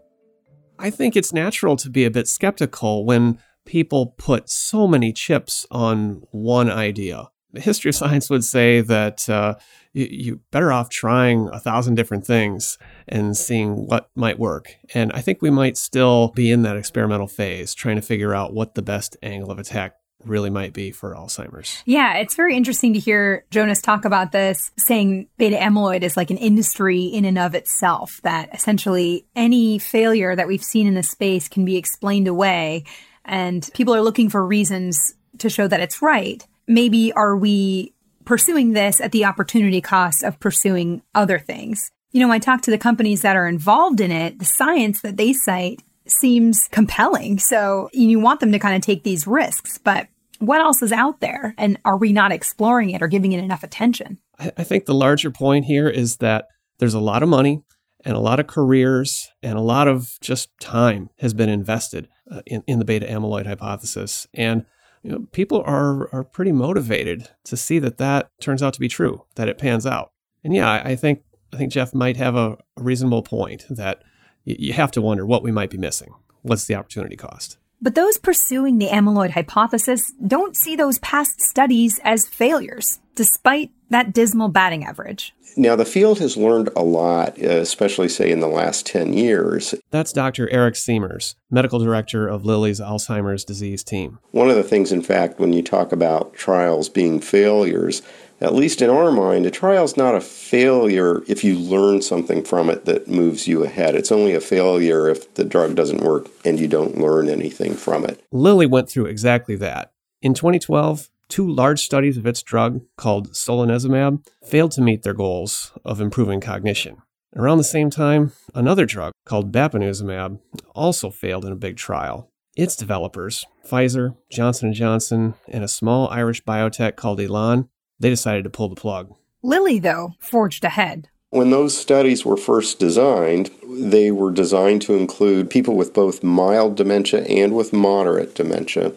I 0.78 0.90
think 0.90 1.16
it's 1.16 1.32
natural 1.32 1.76
to 1.76 1.90
be 1.90 2.04
a 2.04 2.10
bit 2.10 2.28
skeptical 2.28 3.04
when 3.04 3.38
people 3.64 4.14
put 4.18 4.48
so 4.48 4.86
many 4.86 5.12
chips 5.12 5.66
on 5.70 6.22
one 6.30 6.70
idea. 6.70 7.28
The 7.52 7.60
history 7.60 7.88
of 7.90 7.94
science 7.94 8.28
would 8.30 8.44
say 8.44 8.80
that 8.82 9.28
uh, 9.28 9.54
you, 9.96 10.34
are 10.34 10.40
better 10.50 10.72
off 10.72 10.90
trying 10.90 11.48
a 11.52 11.60
thousand 11.60 11.94
different 11.94 12.26
things 12.26 12.78
and 13.08 13.36
seeing 13.36 13.86
what 13.86 14.10
might 14.14 14.38
work. 14.38 14.74
And 14.94 15.12
I 15.12 15.20
think 15.20 15.40
we 15.40 15.50
might 15.50 15.76
still 15.76 16.32
be 16.34 16.50
in 16.50 16.62
that 16.62 16.76
experimental 16.76 17.26
phase, 17.26 17.74
trying 17.74 17.96
to 17.96 18.02
figure 18.02 18.34
out 18.34 18.52
what 18.52 18.74
the 18.74 18.82
best 18.82 19.16
angle 19.22 19.50
of 19.50 19.58
attack 19.58 19.94
really 20.24 20.50
might 20.50 20.72
be 20.72 20.90
for 20.90 21.14
Alzheimer's. 21.14 21.82
Yeah, 21.86 22.16
it's 22.16 22.34
very 22.34 22.56
interesting 22.56 22.94
to 22.94 22.98
hear 22.98 23.44
Jonas 23.50 23.80
talk 23.80 24.04
about 24.04 24.32
this, 24.32 24.72
saying 24.76 25.28
beta 25.38 25.56
amyloid 25.56 26.02
is 26.02 26.16
like 26.16 26.30
an 26.30 26.36
industry 26.36 27.04
in 27.04 27.24
and 27.24 27.38
of 27.38 27.54
itself, 27.54 28.20
that 28.22 28.52
essentially 28.52 29.26
any 29.36 29.78
failure 29.78 30.34
that 30.34 30.48
we've 30.48 30.64
seen 30.64 30.86
in 30.86 30.94
the 30.94 31.02
space 31.02 31.48
can 31.48 31.64
be 31.64 31.76
explained 31.76 32.28
away. 32.28 32.84
And 33.24 33.68
people 33.74 33.94
are 33.94 34.02
looking 34.02 34.28
for 34.28 34.44
reasons 34.44 35.14
to 35.38 35.48
show 35.48 35.68
that 35.68 35.80
it's 35.80 36.02
right. 36.02 36.44
Maybe 36.66 37.12
are 37.12 37.36
we 37.36 37.94
pursuing 38.26 38.72
this 38.72 39.00
at 39.00 39.12
the 39.12 39.24
opportunity 39.24 39.80
cost 39.80 40.22
of 40.22 40.38
pursuing 40.38 41.02
other 41.14 41.38
things? 41.38 41.90
You 42.12 42.20
know, 42.20 42.32
I 42.32 42.38
talk 42.38 42.62
to 42.62 42.70
the 42.70 42.78
companies 42.78 43.22
that 43.22 43.36
are 43.36 43.48
involved 43.48 44.00
in 44.00 44.10
it, 44.10 44.38
the 44.38 44.44
science 44.44 45.00
that 45.00 45.16
they 45.16 45.32
cite 45.32 45.82
seems 46.06 46.68
compelling. 46.70 47.38
So 47.38 47.88
you 47.92 48.20
want 48.20 48.40
them 48.40 48.52
to 48.52 48.58
kind 48.58 48.76
of 48.76 48.82
take 48.82 49.02
these 49.02 49.26
risks, 49.26 49.78
but 49.78 50.08
what 50.38 50.60
else 50.60 50.82
is 50.82 50.92
out 50.92 51.20
there? 51.20 51.54
And 51.56 51.78
are 51.84 51.96
we 51.96 52.12
not 52.12 52.32
exploring 52.32 52.90
it 52.90 53.02
or 53.02 53.08
giving 53.08 53.32
it 53.32 53.42
enough 53.42 53.62
attention? 53.62 54.18
I 54.38 54.64
think 54.64 54.84
the 54.84 54.94
larger 54.94 55.30
point 55.30 55.64
here 55.64 55.88
is 55.88 56.18
that 56.18 56.46
there's 56.78 56.94
a 56.94 57.00
lot 57.00 57.22
of 57.22 57.28
money 57.28 57.62
and 58.04 58.14
a 58.14 58.20
lot 58.20 58.38
of 58.38 58.46
careers 58.46 59.28
and 59.42 59.58
a 59.58 59.62
lot 59.62 59.88
of 59.88 60.18
just 60.20 60.50
time 60.60 61.08
has 61.18 61.32
been 61.32 61.48
invested 61.48 62.08
uh, 62.30 62.42
in, 62.46 62.62
in 62.66 62.78
the 62.78 62.84
beta 62.84 63.06
amyloid 63.06 63.46
hypothesis. 63.46 64.26
And 64.34 64.66
you 65.06 65.12
know, 65.12 65.26
people 65.30 65.62
are, 65.64 66.12
are 66.12 66.24
pretty 66.24 66.50
motivated 66.50 67.30
to 67.44 67.56
see 67.56 67.78
that 67.78 67.98
that 67.98 68.28
turns 68.40 68.60
out 68.60 68.74
to 68.74 68.80
be 68.80 68.88
true, 68.88 69.24
that 69.36 69.48
it 69.48 69.56
pans 69.56 69.86
out. 69.86 70.10
And 70.42 70.52
yeah, 70.52 70.68
I, 70.68 70.90
I 70.90 70.96
think 70.96 71.22
I 71.54 71.56
think 71.56 71.72
Jeff 71.72 71.94
might 71.94 72.16
have 72.16 72.34
a, 72.34 72.58
a 72.76 72.82
reasonable 72.82 73.22
point 73.22 73.66
that 73.70 74.02
y- 74.44 74.56
you 74.58 74.72
have 74.72 74.90
to 74.92 75.00
wonder 75.00 75.24
what 75.24 75.44
we 75.44 75.52
might 75.52 75.70
be 75.70 75.78
missing. 75.78 76.12
What's 76.42 76.64
the 76.64 76.74
opportunity 76.74 77.14
cost? 77.14 77.58
But 77.80 77.94
those 77.94 78.18
pursuing 78.18 78.78
the 78.78 78.88
amyloid 78.88 79.30
hypothesis 79.30 80.12
don't 80.26 80.56
see 80.56 80.76
those 80.76 80.98
past 81.00 81.40
studies 81.40 82.00
as 82.02 82.26
failures, 82.26 83.00
despite 83.14 83.70
that 83.90 84.12
dismal 84.12 84.48
batting 84.48 84.84
average. 84.84 85.34
Now, 85.58 85.74
the 85.74 85.86
field 85.86 86.18
has 86.18 86.36
learned 86.36 86.68
a 86.76 86.82
lot, 86.82 87.38
especially, 87.38 88.08
say, 88.10 88.30
in 88.30 88.40
the 88.40 88.48
last 88.48 88.84
10 88.86 89.14
years. 89.14 89.74
That's 89.90 90.12
Dr. 90.12 90.50
Eric 90.50 90.74
Siemers, 90.74 91.34
medical 91.50 91.78
director 91.78 92.28
of 92.28 92.44
Lilly's 92.44 92.78
Alzheimer's 92.78 93.42
disease 93.42 93.82
team. 93.82 94.18
One 94.32 94.50
of 94.50 94.56
the 94.56 94.62
things, 94.62 94.92
in 94.92 95.00
fact, 95.00 95.38
when 95.38 95.54
you 95.54 95.62
talk 95.62 95.92
about 95.92 96.34
trials 96.34 96.90
being 96.90 97.20
failures, 97.20 98.02
at 98.40 98.54
least 98.54 98.82
in 98.82 98.90
our 98.90 99.10
mind, 99.10 99.46
a 99.46 99.50
trial 99.50 99.84
is 99.84 99.96
not 99.96 100.14
a 100.14 100.20
failure 100.20 101.22
if 101.26 101.42
you 101.42 101.58
learn 101.58 102.02
something 102.02 102.44
from 102.44 102.68
it 102.68 102.84
that 102.84 103.08
moves 103.08 103.48
you 103.48 103.64
ahead. 103.64 103.94
It's 103.94 104.12
only 104.12 104.34
a 104.34 104.40
failure 104.40 105.08
if 105.08 105.34
the 105.34 105.44
drug 105.44 105.74
doesn't 105.74 106.02
work 106.02 106.28
and 106.44 106.60
you 106.60 106.68
don't 106.68 106.98
learn 106.98 107.28
anything 107.28 107.74
from 107.74 108.04
it. 108.04 108.22
Lilly 108.30 108.66
went 108.66 108.90
through 108.90 109.06
exactly 109.06 109.56
that. 109.56 109.92
In 110.20 110.34
2012, 110.34 111.08
two 111.28 111.48
large 111.48 111.80
studies 111.80 112.16
of 112.16 112.26
its 112.26 112.42
drug, 112.42 112.82
called 112.96 113.32
solanezumab, 113.32 114.24
failed 114.44 114.72
to 114.72 114.82
meet 114.82 115.02
their 115.02 115.14
goals 115.14 115.72
of 115.84 116.00
improving 116.00 116.40
cognition. 116.40 116.98
Around 117.34 117.58
the 117.58 117.64
same 117.64 117.90
time, 117.90 118.32
another 118.54 118.86
drug 118.86 119.12
called 119.24 119.52
bapineuzumab 119.52 120.38
also 120.74 121.10
failed 121.10 121.44
in 121.44 121.52
a 121.52 121.56
big 121.56 121.76
trial. 121.76 122.30
Its 122.56 122.74
developers, 122.74 123.44
Pfizer, 123.68 124.16
Johnson 124.30 124.72
& 124.72 124.74
Johnson, 124.74 125.34
and 125.48 125.62
a 125.62 125.68
small 125.68 126.08
Irish 126.08 126.42
biotech 126.44 126.96
called 126.96 127.20
Elan, 127.20 127.68
they 127.98 128.10
decided 128.10 128.44
to 128.44 128.50
pull 128.50 128.68
the 128.68 128.76
plug. 128.76 129.14
Lilly, 129.42 129.78
though, 129.78 130.14
forged 130.20 130.64
ahead. 130.64 131.08
When 131.30 131.50
those 131.50 131.76
studies 131.76 132.24
were 132.24 132.36
first 132.36 132.78
designed, 132.78 133.50
they 133.68 134.10
were 134.10 134.30
designed 134.30 134.82
to 134.82 134.94
include 134.94 135.50
people 135.50 135.76
with 135.76 135.92
both 135.92 136.22
mild 136.22 136.76
dementia 136.76 137.24
and 137.24 137.54
with 137.54 137.72
moderate 137.72 138.34
dementia. 138.34 138.92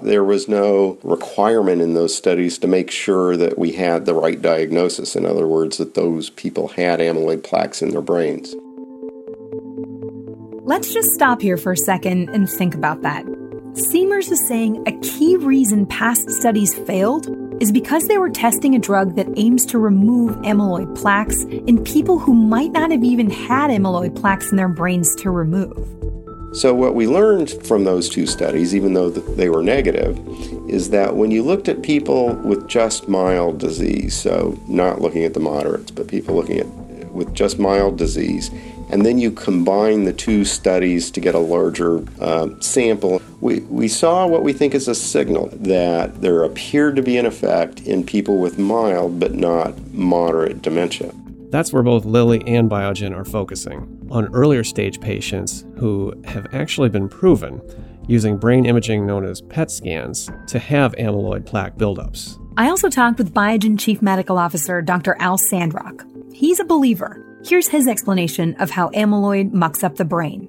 There 0.00 0.24
was 0.24 0.48
no 0.48 0.98
requirement 1.02 1.80
in 1.80 1.94
those 1.94 2.14
studies 2.14 2.58
to 2.58 2.66
make 2.66 2.90
sure 2.90 3.36
that 3.36 3.58
we 3.58 3.72
had 3.72 4.04
the 4.04 4.14
right 4.14 4.40
diagnosis. 4.40 5.16
In 5.16 5.24
other 5.24 5.46
words, 5.46 5.78
that 5.78 5.94
those 5.94 6.28
people 6.30 6.68
had 6.68 7.00
amyloid 7.00 7.42
plaques 7.42 7.80
in 7.80 7.90
their 7.90 8.02
brains. 8.02 8.54
Let's 10.66 10.92
just 10.92 11.12
stop 11.14 11.40
here 11.40 11.56
for 11.56 11.72
a 11.72 11.76
second 11.76 12.28
and 12.30 12.50
think 12.50 12.74
about 12.74 13.02
that. 13.02 13.24
Siemers 13.76 14.32
is 14.32 14.48
saying 14.48 14.82
a 14.88 14.92
key 15.00 15.36
reason 15.36 15.84
past 15.84 16.30
studies 16.30 16.74
failed 16.74 17.28
is 17.60 17.70
because 17.70 18.08
they 18.08 18.16
were 18.16 18.30
testing 18.30 18.74
a 18.74 18.78
drug 18.78 19.16
that 19.16 19.28
aims 19.36 19.66
to 19.66 19.78
remove 19.78 20.34
amyloid 20.36 20.96
plaques 20.98 21.42
in 21.42 21.84
people 21.84 22.18
who 22.18 22.32
might 22.32 22.72
not 22.72 22.90
have 22.90 23.04
even 23.04 23.28
had 23.28 23.68
amyloid 23.70 24.18
plaques 24.18 24.50
in 24.50 24.56
their 24.56 24.70
brains 24.70 25.14
to 25.16 25.30
remove. 25.30 25.76
So, 26.56 26.72
what 26.72 26.94
we 26.94 27.06
learned 27.06 27.50
from 27.66 27.84
those 27.84 28.08
two 28.08 28.26
studies, 28.26 28.74
even 28.74 28.94
though 28.94 29.10
they 29.10 29.50
were 29.50 29.62
negative, 29.62 30.18
is 30.70 30.88
that 30.88 31.14
when 31.14 31.30
you 31.30 31.42
looked 31.42 31.68
at 31.68 31.82
people 31.82 32.32
with 32.36 32.66
just 32.66 33.10
mild 33.10 33.58
disease, 33.58 34.16
so 34.16 34.58
not 34.66 35.02
looking 35.02 35.24
at 35.24 35.34
the 35.34 35.40
moderates, 35.40 35.90
but 35.90 36.08
people 36.08 36.34
looking 36.34 36.60
at 36.60 36.66
with 37.12 37.34
just 37.34 37.58
mild 37.58 37.98
disease, 37.98 38.50
and 38.90 39.04
then 39.04 39.18
you 39.18 39.30
combine 39.30 40.04
the 40.04 40.12
two 40.12 40.44
studies 40.44 41.10
to 41.10 41.20
get 41.20 41.34
a 41.34 41.38
larger 41.38 42.04
uh, 42.20 42.48
sample, 42.60 43.20
we, 43.40 43.60
we 43.60 43.88
saw 43.88 44.26
what 44.26 44.42
we 44.42 44.52
think 44.52 44.74
is 44.74 44.88
a 44.88 44.94
signal 44.94 45.48
that 45.52 46.20
there 46.20 46.42
appeared 46.44 46.96
to 46.96 47.02
be 47.02 47.16
an 47.16 47.26
effect 47.26 47.80
in 47.82 48.04
people 48.04 48.38
with 48.38 48.58
mild 48.58 49.18
but 49.18 49.34
not 49.34 49.76
moderate 49.92 50.62
dementia. 50.62 51.12
That's 51.50 51.72
where 51.72 51.82
both 51.82 52.04
Lilly 52.04 52.46
and 52.46 52.68
Biogen 52.70 53.16
are 53.16 53.24
focusing 53.24 54.06
on 54.10 54.26
earlier 54.34 54.64
stage 54.64 55.00
patients 55.00 55.64
who 55.78 56.12
have 56.24 56.46
actually 56.52 56.88
been 56.88 57.08
proven 57.08 57.60
using 58.08 58.36
brain 58.36 58.66
imaging 58.66 59.06
known 59.06 59.24
as 59.24 59.40
PET 59.42 59.70
scans 59.70 60.30
to 60.46 60.58
have 60.58 60.92
amyloid 60.96 61.44
plaque 61.46 61.76
buildups. 61.76 62.40
I 62.56 62.68
also 62.68 62.88
talked 62.88 63.18
with 63.18 63.34
Biogen 63.34 63.78
Chief 63.78 64.00
Medical 64.00 64.38
Officer 64.38 64.80
Dr. 64.80 65.16
Al 65.18 65.38
Sandrock. 65.38 66.04
He's 66.32 66.60
a 66.60 66.64
believer 66.64 67.25
Here's 67.46 67.68
his 67.68 67.86
explanation 67.86 68.54
of 68.54 68.70
how 68.70 68.88
amyloid 68.88 69.52
mucks 69.52 69.84
up 69.84 69.94
the 69.94 70.04
brain. 70.04 70.48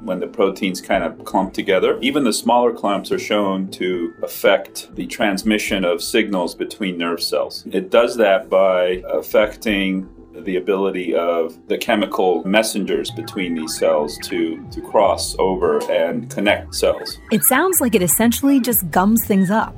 When 0.00 0.20
the 0.20 0.26
proteins 0.26 0.80
kind 0.80 1.04
of 1.04 1.22
clump 1.26 1.52
together, 1.52 1.98
even 2.00 2.24
the 2.24 2.32
smaller 2.32 2.72
clumps 2.72 3.12
are 3.12 3.18
shown 3.18 3.68
to 3.72 4.14
affect 4.22 4.94
the 4.94 5.06
transmission 5.06 5.84
of 5.84 6.02
signals 6.02 6.54
between 6.54 6.96
nerve 6.96 7.22
cells. 7.22 7.64
It 7.70 7.90
does 7.90 8.16
that 8.16 8.48
by 8.48 9.02
affecting 9.06 10.08
the 10.34 10.56
ability 10.56 11.14
of 11.14 11.58
the 11.68 11.76
chemical 11.76 12.42
messengers 12.44 13.10
between 13.10 13.54
these 13.54 13.76
cells 13.76 14.16
to, 14.24 14.66
to 14.70 14.80
cross 14.80 15.36
over 15.38 15.82
and 15.92 16.30
connect 16.30 16.74
cells. 16.74 17.18
It 17.32 17.44
sounds 17.44 17.82
like 17.82 17.94
it 17.94 18.02
essentially 18.02 18.60
just 18.60 18.90
gums 18.90 19.26
things 19.26 19.50
up 19.50 19.74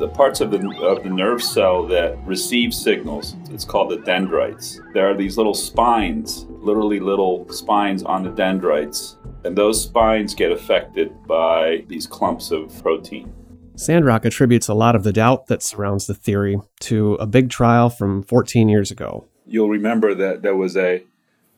the 0.00 0.08
parts 0.08 0.40
of 0.40 0.50
the, 0.50 0.58
of 0.80 1.02
the 1.02 1.10
nerve 1.10 1.42
cell 1.42 1.86
that 1.86 2.18
receive 2.24 2.72
signals, 2.72 3.36
it's 3.50 3.66
called 3.66 3.90
the 3.90 3.98
dendrites. 3.98 4.80
There 4.94 5.08
are 5.08 5.14
these 5.14 5.36
little 5.36 5.52
spines, 5.52 6.46
literally 6.48 7.00
little 7.00 7.46
spines 7.52 8.02
on 8.02 8.22
the 8.24 8.30
dendrites, 8.30 9.18
and 9.44 9.56
those 9.56 9.82
spines 9.82 10.34
get 10.34 10.52
affected 10.52 11.12
by 11.26 11.84
these 11.88 12.06
clumps 12.06 12.50
of 12.50 12.82
protein. 12.82 13.30
Sandrock 13.76 14.24
attributes 14.24 14.68
a 14.68 14.74
lot 14.74 14.96
of 14.96 15.04
the 15.04 15.12
doubt 15.12 15.48
that 15.48 15.62
surrounds 15.62 16.06
the 16.06 16.14
theory 16.14 16.58
to 16.80 17.14
a 17.14 17.26
big 17.26 17.50
trial 17.50 17.90
from 17.90 18.22
14 18.22 18.70
years 18.70 18.90
ago. 18.90 19.26
You'll 19.46 19.68
remember 19.68 20.14
that 20.14 20.40
there 20.40 20.56
was 20.56 20.78
a 20.78 21.04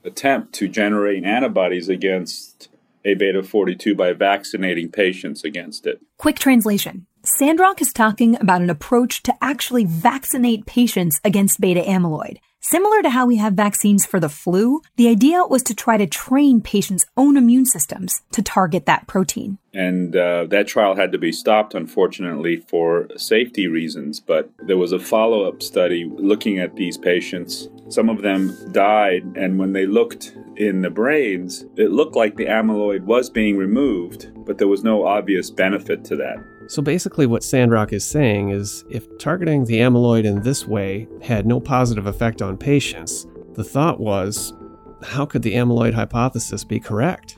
attempt 0.05 0.53
to 0.55 0.67
generate 0.67 1.23
antibodies 1.23 1.89
against 1.89 2.69
A 3.05 3.15
beta 3.15 3.45
42 3.45 3.95
by 3.95 4.13
vaccinating 4.13 4.91
patients 4.91 5.45
against 5.45 5.87
it. 5.87 6.01
Quick 6.19 6.41
translation 6.41 7.07
Sandrock 7.25 7.81
is 7.81 7.93
talking 7.93 8.37
about 8.41 8.63
an 8.63 8.71
approach 8.71 9.23
to 9.23 9.35
actually 9.41 9.85
vaccinate 9.85 10.67
patients 10.67 11.21
against 11.23 11.61
beta 11.61 11.81
amyloid. 11.81 12.39
Similar 12.59 13.01
to 13.03 13.11
how 13.11 13.27
we 13.27 13.37
have 13.37 13.53
vaccines 13.53 14.05
for 14.05 14.19
the 14.19 14.29
flu, 14.29 14.83
the 14.97 15.09
idea 15.09 15.45
was 15.45 15.63
to 15.65 15.75
try 15.75 15.97
to 15.97 16.07
train 16.07 16.61
patients' 16.61 17.07
own 17.17 17.37
immune 17.37 17.67
systems 17.67 18.23
to 18.33 18.43
target 18.43 18.87
that 18.87 19.07
protein. 19.07 19.59
And 19.73 20.17
uh, 20.17 20.47
that 20.47 20.67
trial 20.67 20.97
had 20.97 21.13
to 21.13 21.19
be 21.19 21.31
stopped, 21.31 21.75
unfortunately, 21.75 22.57
for 22.57 23.09
safety 23.17 23.69
reasons. 23.69 24.19
But 24.19 24.51
there 24.67 24.77
was 24.77 24.91
a 24.91 24.99
follow 24.99 25.45
up 25.45 25.63
study 25.63 26.11
looking 26.13 26.59
at 26.59 26.75
these 26.75 26.99
patients. 26.99 27.69
Some 27.89 28.09
of 28.09 28.23
them 28.23 28.57
died, 28.73 29.23
and 29.37 29.61
when 29.61 29.75
they 29.75 29.87
looked 29.87 30.37
in 30.57 30.83
the 30.83 30.91
brains, 30.91 31.65
it 31.77 31.93
looked 31.93 32.17
like 32.17 32.37
the 32.37 32.47
amyloid 32.47 33.03
was 33.03 33.31
being 33.31 33.57
removed, 33.57 34.33
but 34.45 34.59
there 34.59 34.69
was 34.69 34.83
no 34.83 35.07
obvious 35.07 35.51
benefit 35.51 36.05
to 36.07 36.17
that. 36.17 36.52
So 36.73 36.81
basically, 36.81 37.27
what 37.27 37.45
Sandrock 37.45 37.93
is 37.93 38.03
saying 38.03 38.49
is 38.49 38.87
if 38.89 39.19
targeting 39.19 39.67
the 39.67 39.81
amyloid 39.81 40.25
in 40.25 40.41
this 40.41 40.67
way 40.67 41.07
had 41.21 41.45
no 41.47 41.61
positive 41.61 42.07
effect 42.07 42.41
on 42.41 42.57
patients, 42.57 43.27
the 43.53 43.63
thought 43.63 44.01
was 44.01 44.55
how 45.03 45.27
could 45.27 45.43
the 45.43 45.53
amyloid 45.53 45.93
hypothesis 45.93 46.65
be 46.65 46.81
correct? 46.81 47.37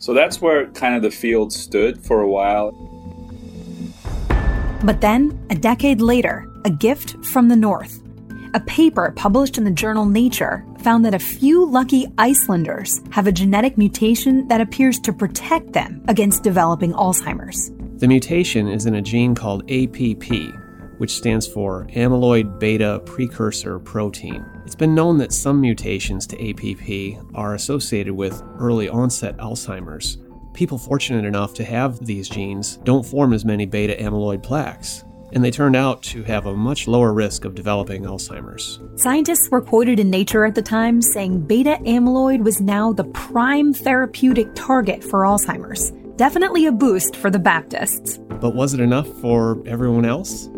So 0.00 0.12
that's 0.12 0.40
where 0.40 0.66
kind 0.72 0.96
of 0.96 1.02
the 1.02 1.12
field 1.12 1.52
stood 1.52 2.04
for 2.04 2.22
a 2.22 2.28
while. 2.28 2.72
But 4.82 5.00
then, 5.00 5.38
a 5.48 5.54
decade 5.54 6.00
later, 6.00 6.44
a 6.64 6.70
gift 6.70 7.24
from 7.24 7.48
the 7.48 7.54
North. 7.54 8.02
A 8.52 8.58
paper 8.58 9.12
published 9.14 9.58
in 9.58 9.64
the 9.64 9.70
journal 9.70 10.06
Nature 10.06 10.66
found 10.80 11.04
that 11.04 11.14
a 11.14 11.20
few 11.20 11.64
lucky 11.64 12.08
Icelanders 12.18 13.00
have 13.10 13.28
a 13.28 13.32
genetic 13.32 13.78
mutation 13.78 14.48
that 14.48 14.60
appears 14.60 14.98
to 15.00 15.12
protect 15.12 15.72
them 15.72 16.02
against 16.08 16.42
developing 16.42 16.92
Alzheimer's. 16.94 17.70
The 17.98 18.06
mutation 18.08 18.68
is 18.68 18.84
in 18.84 18.96
a 18.96 19.00
gene 19.00 19.34
called 19.34 19.62
APP, 19.70 20.30
which 20.98 21.12
stands 21.12 21.46
for 21.46 21.86
amyloid 21.94 22.58
beta 22.58 23.00
precursor 23.06 23.78
protein. 23.78 24.44
It's 24.66 24.74
been 24.74 24.94
known 24.94 25.16
that 25.16 25.32
some 25.32 25.62
mutations 25.62 26.26
to 26.26 26.50
APP 26.50 27.24
are 27.34 27.54
associated 27.54 28.12
with 28.12 28.42
early 28.58 28.90
onset 28.90 29.38
Alzheimer's. 29.38 30.18
People 30.52 30.76
fortunate 30.76 31.24
enough 31.24 31.54
to 31.54 31.64
have 31.64 32.04
these 32.04 32.28
genes 32.28 32.76
don't 32.84 33.04
form 33.04 33.32
as 33.32 33.46
many 33.46 33.64
beta 33.64 33.94
amyloid 33.98 34.42
plaques. 34.42 35.02
and 35.32 35.42
they 35.42 35.50
turned 35.50 35.74
out 35.74 36.02
to 36.02 36.22
have 36.22 36.46
a 36.46 36.54
much 36.54 36.86
lower 36.86 37.12
risk 37.12 37.44
of 37.44 37.54
developing 37.54 38.04
Alzheimer's. 38.04 38.78
Scientists 38.94 39.48
were 39.50 39.60
quoted 39.60 39.98
in 39.98 40.08
Nature 40.08 40.44
at 40.44 40.54
the 40.54 40.62
time 40.62 41.02
saying 41.02 41.40
beta 41.40 41.78
amyloid 41.84 42.44
was 42.44 42.60
now 42.60 42.92
the 42.92 43.04
prime 43.04 43.74
therapeutic 43.74 44.48
target 44.54 45.02
for 45.02 45.22
Alzheimer's. 45.22 45.92
Definitely 46.16 46.64
a 46.64 46.72
boost 46.72 47.14
for 47.14 47.28
the 47.28 47.38
Baptists. 47.38 48.16
But 48.40 48.54
was 48.54 48.72
it 48.72 48.80
enough 48.80 49.06
for 49.20 49.62
everyone 49.66 50.06
else? 50.06 50.48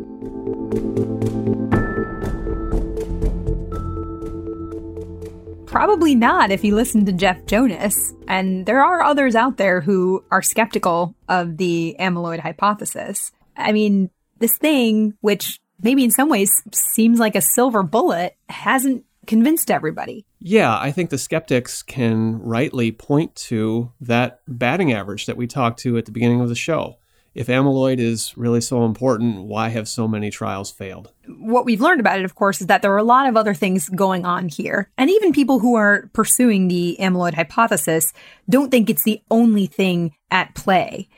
Probably 5.66 6.14
not 6.14 6.52
if 6.52 6.62
you 6.62 6.76
listen 6.76 7.04
to 7.06 7.12
Jeff 7.12 7.44
Jonas. 7.46 8.14
And 8.28 8.66
there 8.66 8.84
are 8.84 9.02
others 9.02 9.34
out 9.34 9.56
there 9.56 9.80
who 9.80 10.24
are 10.30 10.42
skeptical 10.42 11.16
of 11.28 11.56
the 11.56 11.96
amyloid 11.98 12.38
hypothesis. 12.38 13.32
I 13.56 13.72
mean, 13.72 14.10
this 14.38 14.56
thing, 14.58 15.14
which 15.22 15.58
maybe 15.82 16.04
in 16.04 16.12
some 16.12 16.28
ways 16.28 16.52
seems 16.72 17.18
like 17.18 17.34
a 17.34 17.40
silver 17.40 17.82
bullet, 17.82 18.36
hasn't 18.48 19.04
convinced 19.26 19.72
everybody. 19.72 20.24
Yeah, 20.40 20.78
I 20.78 20.92
think 20.92 21.10
the 21.10 21.18
skeptics 21.18 21.82
can 21.82 22.40
rightly 22.40 22.92
point 22.92 23.34
to 23.36 23.92
that 24.00 24.40
batting 24.46 24.92
average 24.92 25.26
that 25.26 25.36
we 25.36 25.46
talked 25.46 25.80
to 25.80 25.98
at 25.98 26.04
the 26.04 26.12
beginning 26.12 26.40
of 26.40 26.48
the 26.48 26.54
show. 26.54 26.98
If 27.34 27.46
amyloid 27.46 27.98
is 27.98 28.36
really 28.36 28.60
so 28.60 28.84
important, 28.84 29.44
why 29.44 29.68
have 29.68 29.88
so 29.88 30.08
many 30.08 30.30
trials 30.30 30.70
failed? 30.70 31.12
What 31.38 31.64
we've 31.64 31.80
learned 31.80 32.00
about 32.00 32.18
it, 32.18 32.24
of 32.24 32.34
course, 32.34 32.60
is 32.60 32.66
that 32.66 32.82
there 32.82 32.92
are 32.92 32.98
a 32.98 33.04
lot 33.04 33.28
of 33.28 33.36
other 33.36 33.54
things 33.54 33.88
going 33.90 34.24
on 34.24 34.48
here. 34.48 34.90
And 34.98 35.08
even 35.10 35.32
people 35.32 35.60
who 35.60 35.76
are 35.76 36.10
pursuing 36.14 36.68
the 36.68 36.96
amyloid 36.98 37.34
hypothesis 37.34 38.12
don't 38.48 38.70
think 38.70 38.90
it's 38.90 39.04
the 39.04 39.22
only 39.30 39.66
thing 39.66 40.14
at 40.30 40.54
play. 40.54 41.08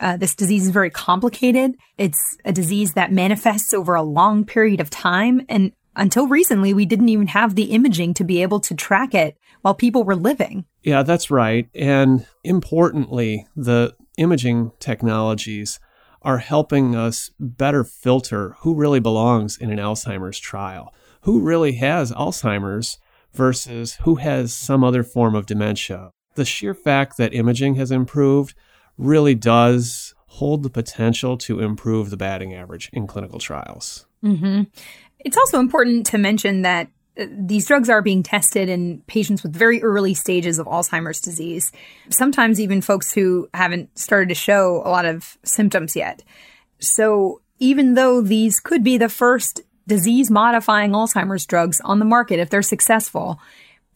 Uh, 0.00 0.16
this 0.16 0.34
disease 0.34 0.64
is 0.64 0.70
very 0.70 0.90
complicated. 0.90 1.76
It's 1.98 2.36
a 2.44 2.52
disease 2.52 2.94
that 2.94 3.12
manifests 3.12 3.74
over 3.74 3.94
a 3.94 4.02
long 4.02 4.44
period 4.44 4.80
of 4.80 4.88
time. 4.88 5.44
And 5.48 5.72
until 5.96 6.28
recently, 6.28 6.72
we 6.74 6.86
didn't 6.86 7.08
even 7.08 7.28
have 7.28 7.54
the 7.54 7.64
imaging 7.64 8.14
to 8.14 8.24
be 8.24 8.42
able 8.42 8.60
to 8.60 8.74
track 8.74 9.14
it 9.14 9.36
while 9.62 9.74
people 9.74 10.04
were 10.04 10.16
living. 10.16 10.64
Yeah, 10.82 11.02
that's 11.02 11.30
right. 11.30 11.68
And 11.74 12.26
importantly, 12.44 13.46
the 13.56 13.94
imaging 14.16 14.72
technologies 14.78 15.80
are 16.22 16.38
helping 16.38 16.96
us 16.96 17.30
better 17.38 17.84
filter 17.84 18.56
who 18.60 18.74
really 18.74 19.00
belongs 19.00 19.56
in 19.56 19.70
an 19.70 19.78
Alzheimer's 19.78 20.38
trial, 20.38 20.92
who 21.22 21.40
really 21.40 21.72
has 21.72 22.12
Alzheimer's 22.12 22.98
versus 23.32 23.94
who 24.02 24.16
has 24.16 24.52
some 24.52 24.82
other 24.82 25.02
form 25.02 25.34
of 25.34 25.46
dementia. 25.46 26.10
The 26.34 26.44
sheer 26.44 26.74
fact 26.74 27.16
that 27.16 27.34
imaging 27.34 27.76
has 27.76 27.90
improved 27.90 28.54
really 28.98 29.34
does 29.34 30.14
hold 30.26 30.62
the 30.62 30.70
potential 30.70 31.36
to 31.38 31.60
improve 31.60 32.10
the 32.10 32.16
batting 32.16 32.54
average 32.54 32.90
in 32.92 33.06
clinical 33.06 33.38
trials. 33.38 34.06
Mm-hmm. 34.26 34.62
It's 35.20 35.36
also 35.36 35.60
important 35.60 36.06
to 36.06 36.18
mention 36.18 36.62
that 36.62 36.88
these 37.16 37.66
drugs 37.66 37.88
are 37.88 38.02
being 38.02 38.22
tested 38.22 38.68
in 38.68 39.00
patients 39.06 39.42
with 39.42 39.54
very 39.54 39.82
early 39.82 40.12
stages 40.12 40.58
of 40.58 40.66
Alzheimer's 40.66 41.20
disease, 41.20 41.72
sometimes 42.10 42.60
even 42.60 42.82
folks 42.82 43.12
who 43.12 43.48
haven't 43.54 43.96
started 43.98 44.28
to 44.28 44.34
show 44.34 44.82
a 44.84 44.90
lot 44.90 45.06
of 45.06 45.38
symptoms 45.42 45.96
yet. 45.96 46.22
So 46.78 47.40
even 47.58 47.94
though 47.94 48.20
these 48.20 48.60
could 48.60 48.84
be 48.84 48.98
the 48.98 49.08
first 49.08 49.62
disease 49.86 50.30
modifying 50.30 50.90
Alzheimer's 50.92 51.46
drugs 51.46 51.80
on 51.80 52.00
the 52.00 52.04
market 52.04 52.38
if 52.38 52.50
they're 52.50 52.62
successful, 52.62 53.40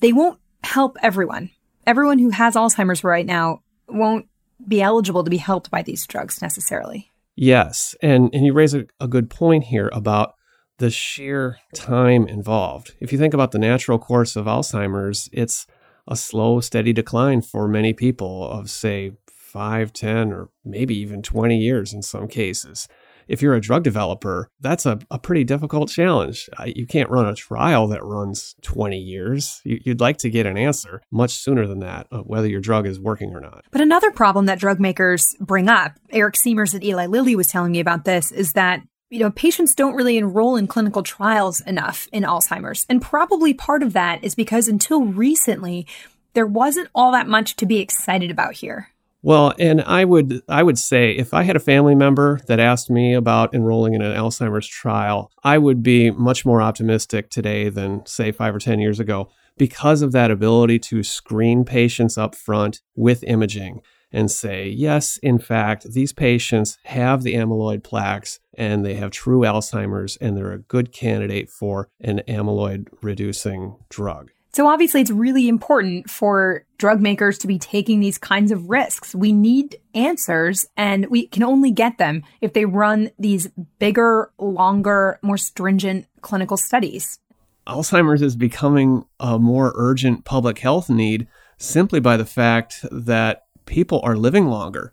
they 0.01 0.13
won't 0.13 0.39
help 0.65 0.97
everyone. 1.03 1.51
Everyone 1.87 2.19
who 2.19 2.31
has 2.31 2.55
Alzheimer's 2.55 3.05
right 3.05 3.27
now 3.27 3.63
won't 3.87 4.27
be 4.67 4.81
eligible 4.81 5.25
to 5.25 5.31
be 5.31 5.37
helped 5.37 5.71
by 5.71 5.83
these 5.83 6.07
drugs 6.07 6.41
necessarily. 6.41 7.11
Yes. 7.43 7.97
And, 8.03 8.29
and 8.35 8.45
you 8.45 8.53
raise 8.53 8.75
a, 8.75 8.85
a 9.01 9.09
good 9.09 9.31
point 9.31 9.65
here 9.65 9.89
about 9.95 10.35
the 10.77 10.91
sheer 10.91 11.57
time 11.75 12.29
involved. 12.29 12.95
If 13.01 13.13
you 13.13 13.19
think 13.19 13.33
about 13.33 13.53
the 13.53 13.59
natural 13.59 13.99
course 13.99 14.37
of 14.37 14.45
Alzheimer's, 14.45 15.31
it's 15.33 15.67
a 16.07 16.17
slow, 16.17 16.61
steady 16.61 16.93
decline 16.93 17.41
for 17.41 17.67
many 17.67 17.95
people 17.95 18.47
of, 18.47 18.69
say, 18.69 19.13
5, 19.27 19.91
10, 19.91 20.35
or 20.35 20.51
maybe 20.67 20.95
even 20.99 21.23
20 21.23 21.57
years 21.57 21.95
in 21.95 22.03
some 22.03 22.29
cases. 22.29 22.89
If 23.31 23.43
you're 23.43 23.55
a 23.55 23.61
drug 23.61 23.85
developer, 23.85 24.51
that's 24.61 24.87
a, 24.87 24.99
a 25.09 25.21
pretty 25.21 25.45
difficult 25.45 25.89
challenge. 25.89 26.51
You 26.67 26.85
can't 26.85 27.09
run 27.09 27.27
a 27.27 27.35
trial 27.35 27.87
that 27.89 28.05
runs 28.05 28.57
20 28.63 28.99
years. 28.99 29.61
You'd 29.65 30.01
like 30.01 30.17
to 30.19 30.31
get 30.31 30.47
an 30.47 30.59
answer 30.59 31.01
much 31.13 31.35
sooner 31.35 31.69
than 31.69 31.79
that, 31.79 32.09
uh, 32.11 32.19
whether 32.19 32.49
your 32.49 32.61
drug 32.61 32.89
is 32.89 32.99
working 32.99 33.33
or 33.33 33.41
not. 33.41 33.65
But 33.71 33.83
another 33.83 34.11
problem 34.11 34.47
that 34.47 34.59
drug 34.59 34.81
makers 34.81 35.37
bring 35.39 35.69
up, 35.69 35.93
Eric 36.11 36.35
Siemers 36.35 36.75
at 36.75 36.83
Eli 36.83 37.07
Lilly 37.07 37.37
was 37.37 37.47
telling 37.47 37.71
me 37.71 37.79
about 37.79 38.05
this, 38.05 38.33
is 38.33 38.55
that 38.55 38.83
you 39.11 39.21
know, 39.21 39.31
patients 39.31 39.75
don't 39.75 39.95
really 39.95 40.17
enroll 40.17 40.57
in 40.57 40.67
clinical 40.67 41.03
trials 41.03 41.61
enough 41.63 42.09
in 42.13 42.23
Alzheimer's. 42.23 42.87
And 42.89 43.03
probably 43.03 43.55
part 43.55 43.83
of 43.83 43.93
that 43.93 44.23
is 44.25 44.35
because 44.35 44.69
until 44.69 45.05
recently, 45.05 45.87
there 46.35 46.47
wasn't 46.47 46.89
all 46.95 47.13
that 47.13 47.27
much 47.27 47.57
to 47.57 47.67
be 47.67 47.79
excited 47.79 48.31
about 48.31 48.55
here. 48.55 48.90
Well, 49.23 49.55
and 49.59 49.83
I 49.83 50.05
would 50.05 50.43
I 50.49 50.63
would 50.63 50.79
say 50.79 51.13
if 51.13 51.35
I 51.35 51.43
had 51.43 51.57
a 51.57 51.61
family 51.61 51.95
member 51.95 52.41
that 52.47 52.59
asked 52.59 52.91
me 52.91 53.13
about 53.13 53.55
enrolling 53.55 53.95
in 53.95 54.01
an 54.01 54.17
Alzheimer's 54.17 54.67
trial, 54.67 55.31
I 55.45 55.59
would 55.59 55.83
be 55.83 56.11
much 56.11 56.47
more 56.47 56.63
optimistic 56.63 57.29
today 57.29 57.69
than 57.69 58.05
say 58.07 58.33
5 58.33 58.55
or 58.55 58.59
10 58.59 58.79
years 58.81 58.99
ago 58.99 59.29
because 59.59 60.01
of 60.01 60.13
that 60.13 60.31
ability 60.31 60.79
to 60.79 61.03
screen 61.03 61.65
patients 61.65 62.17
up 62.17 62.35
front 62.35 62.81
with 62.97 63.23
imaging 63.25 63.83
and 64.11 64.31
say, 64.31 64.69
yes, 64.69 65.19
in 65.19 65.39
fact, 65.39 65.93
these 65.93 66.13
patients 66.13 66.79
have 66.85 67.23
the 67.23 67.35
amyloid 67.35 67.85
plaques 67.85 68.41
and 68.55 68.85
they 68.85 68.95
have 68.95 69.11
true 69.11 69.41
Alzheimer's 69.41 70.17
and 70.17 70.37
they're 70.37 70.53
a 70.53 70.59
good 70.59 70.93
candidate 70.93 71.51
for 71.51 71.89
an 72.01 72.23
amyloid 72.27 72.89
reducing 73.03 73.77
drug. 73.89 74.31
So 74.53 74.67
obviously 74.67 75.01
it's 75.01 75.11
really 75.11 75.49
important 75.49 76.11
for 76.11 76.65
drug 76.77 77.01
makers 77.01 77.39
to 77.39 77.47
be 77.47 77.59
taking 77.59 78.01
these 78.01 78.19
kinds 78.19 78.51
of 78.51 78.69
risks. 78.69 79.15
We 79.15 79.33
need 79.33 79.77
answers 79.95 80.67
and 80.77 81.07
we 81.07 81.29
can 81.29 81.45
only 81.45 81.71
get 81.71 81.99
them 81.99 82.25
if 82.41 82.53
they 82.53 82.65
run 82.65 83.11
these 83.19 83.49
bigger, 83.79 84.33
longer, 84.39 85.21
more 85.23 85.39
stringent 85.39 86.07
clinical 86.21 86.57
studies. 86.57 87.21
Alzheimer's 87.67 88.23
is 88.23 88.35
becoming 88.35 89.05
a 89.21 89.39
more 89.39 89.73
urgent 89.77 90.25
public 90.25 90.59
health 90.59 90.91
need 90.91 91.29
simply 91.59 92.01
by 92.01 92.17
the 92.17 92.27
fact 92.27 92.85
that 92.91 93.45
people 93.67 94.01
are 94.03 94.17
living 94.17 94.47
longer. 94.47 94.93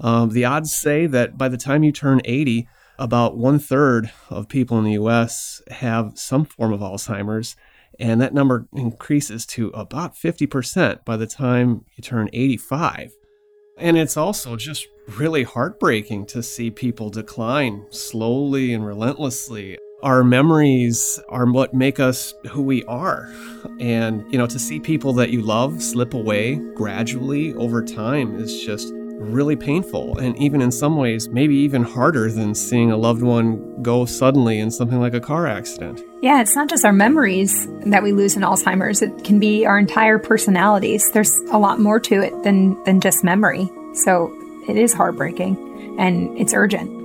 Um, 0.00 0.30
the 0.30 0.44
odds 0.44 0.74
say 0.74 1.06
that 1.06 1.38
by 1.38 1.48
the 1.48 1.56
time 1.56 1.82
you 1.82 1.92
turn 1.92 2.20
80, 2.24 2.68
about 2.98 3.38
one 3.38 3.58
third 3.58 4.10
of 4.28 4.48
people 4.48 4.78
in 4.78 4.84
the 4.84 4.92
US 4.92 5.62
have 5.70 6.12
some 6.16 6.44
form 6.44 6.72
of 6.72 6.80
Alzheimer's, 6.80 7.56
and 7.98 8.20
that 8.20 8.34
number 8.34 8.66
increases 8.72 9.44
to 9.46 9.68
about 9.68 10.14
50% 10.14 11.04
by 11.04 11.16
the 11.16 11.26
time 11.26 11.84
you 11.96 12.02
turn 12.02 12.28
85. 12.32 13.12
And 13.76 13.96
it's 13.96 14.16
also 14.16 14.56
just 14.56 14.86
really 15.16 15.44
heartbreaking 15.44 16.26
to 16.26 16.42
see 16.42 16.70
people 16.70 17.10
decline 17.10 17.86
slowly 17.90 18.72
and 18.74 18.84
relentlessly. 18.84 19.78
Our 20.02 20.22
memories 20.22 21.20
are 21.28 21.50
what 21.50 21.74
make 21.74 21.98
us 21.98 22.34
who 22.50 22.62
we 22.62 22.84
are. 22.84 23.32
And, 23.80 24.30
you 24.32 24.38
know, 24.38 24.46
to 24.46 24.58
see 24.58 24.78
people 24.78 25.12
that 25.14 25.30
you 25.30 25.42
love 25.42 25.82
slip 25.82 26.14
away 26.14 26.56
gradually 26.74 27.54
over 27.54 27.82
time 27.82 28.38
is 28.38 28.62
just 28.62 28.92
really 29.18 29.56
painful. 29.56 30.18
And 30.18 30.36
even 30.38 30.62
in 30.62 30.70
some 30.70 30.96
ways, 30.96 31.28
maybe 31.28 31.54
even 31.56 31.82
harder 31.82 32.30
than 32.30 32.54
seeing 32.54 32.90
a 32.90 32.96
loved 32.96 33.22
one 33.22 33.82
go 33.82 34.04
suddenly 34.04 34.58
in 34.58 34.70
something 34.70 35.00
like 35.00 35.14
a 35.14 35.20
car 35.20 35.46
accident. 35.46 36.02
Yeah, 36.22 36.40
it's 36.40 36.56
not 36.56 36.68
just 36.68 36.84
our 36.84 36.92
memories 36.92 37.66
that 37.86 38.02
we 38.02 38.12
lose 38.12 38.36
in 38.36 38.42
Alzheimer's, 38.42 39.02
it 39.02 39.24
can 39.24 39.38
be 39.38 39.66
our 39.66 39.78
entire 39.78 40.18
personalities. 40.18 41.10
There's 41.12 41.36
a 41.50 41.58
lot 41.58 41.78
more 41.78 42.00
to 42.00 42.20
it 42.22 42.42
than, 42.42 42.82
than 42.84 43.00
just 43.00 43.24
memory. 43.24 43.70
So 43.94 44.32
it 44.68 44.76
is 44.76 44.92
heartbreaking 44.92 45.96
and 45.98 46.36
it's 46.38 46.54
urgent. 46.54 46.96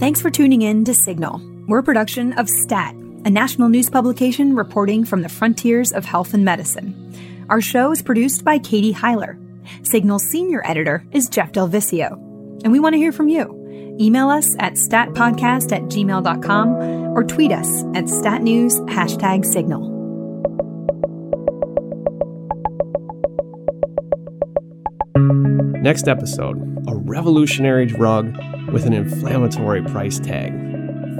Thanks 0.00 0.20
for 0.20 0.28
tuning 0.28 0.60
in 0.60 0.84
to 0.84 0.94
Signal. 0.94 1.40
We're 1.66 1.78
a 1.78 1.82
production 1.82 2.34
of 2.34 2.48
STAT, 2.48 2.94
a 3.24 3.30
national 3.30 3.70
news 3.70 3.88
publication 3.88 4.54
reporting 4.54 5.06
from 5.06 5.22
the 5.22 5.30
frontiers 5.30 5.92
of 5.92 6.04
health 6.04 6.34
and 6.34 6.44
medicine. 6.44 7.46
Our 7.48 7.62
show 7.62 7.90
is 7.90 8.02
produced 8.02 8.44
by 8.44 8.58
Katie 8.58 8.92
Heiler. 8.92 9.38
Signal's 9.82 10.24
senior 10.24 10.60
editor 10.66 11.06
is 11.12 11.30
Jeff 11.30 11.52
DelViscio. 11.52 12.12
And 12.64 12.70
we 12.70 12.80
want 12.80 12.92
to 12.92 12.98
hear 12.98 13.12
from 13.12 13.28
you. 13.28 13.96
Email 13.98 14.28
us 14.28 14.54
at 14.58 14.74
statpodcast 14.74 15.72
at 15.72 15.82
gmail.com 15.84 16.68
or 17.16 17.24
tweet 17.24 17.52
us 17.52 17.82
at 17.94 18.04
statnews 18.04 18.78
hashtag 18.90 19.46
signal. 19.46 19.90
Next 25.80 26.08
episode 26.08 26.60
a 26.86 26.94
revolutionary 26.94 27.86
drug 27.86 28.36
with 28.70 28.84
an 28.84 28.92
inflammatory 28.92 29.82
price 29.82 30.18
tag. 30.18 30.73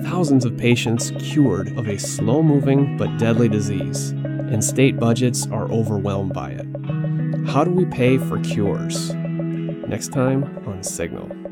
Thousands 0.05 0.45
of 0.45 0.57
patients 0.57 1.12
cured 1.19 1.77
of 1.77 1.88
a 1.88 1.99
slow 1.99 2.43
moving 2.43 2.97
but 2.97 3.19
deadly 3.19 3.49
disease. 3.49 4.11
and 4.11 4.62
state 4.62 5.01
budgets 5.01 5.49
are 5.49 5.71
overwhelmed 5.73 6.33
by 6.33 6.51
it. 6.51 6.67
How 7.49 7.64
do 7.64 7.71
we 7.71 7.87
pay 7.87 8.19
for 8.19 8.38
cures? 8.40 9.12
Next 9.14 10.12
time 10.12 10.45
on 10.67 10.83
Signal. 10.83 11.44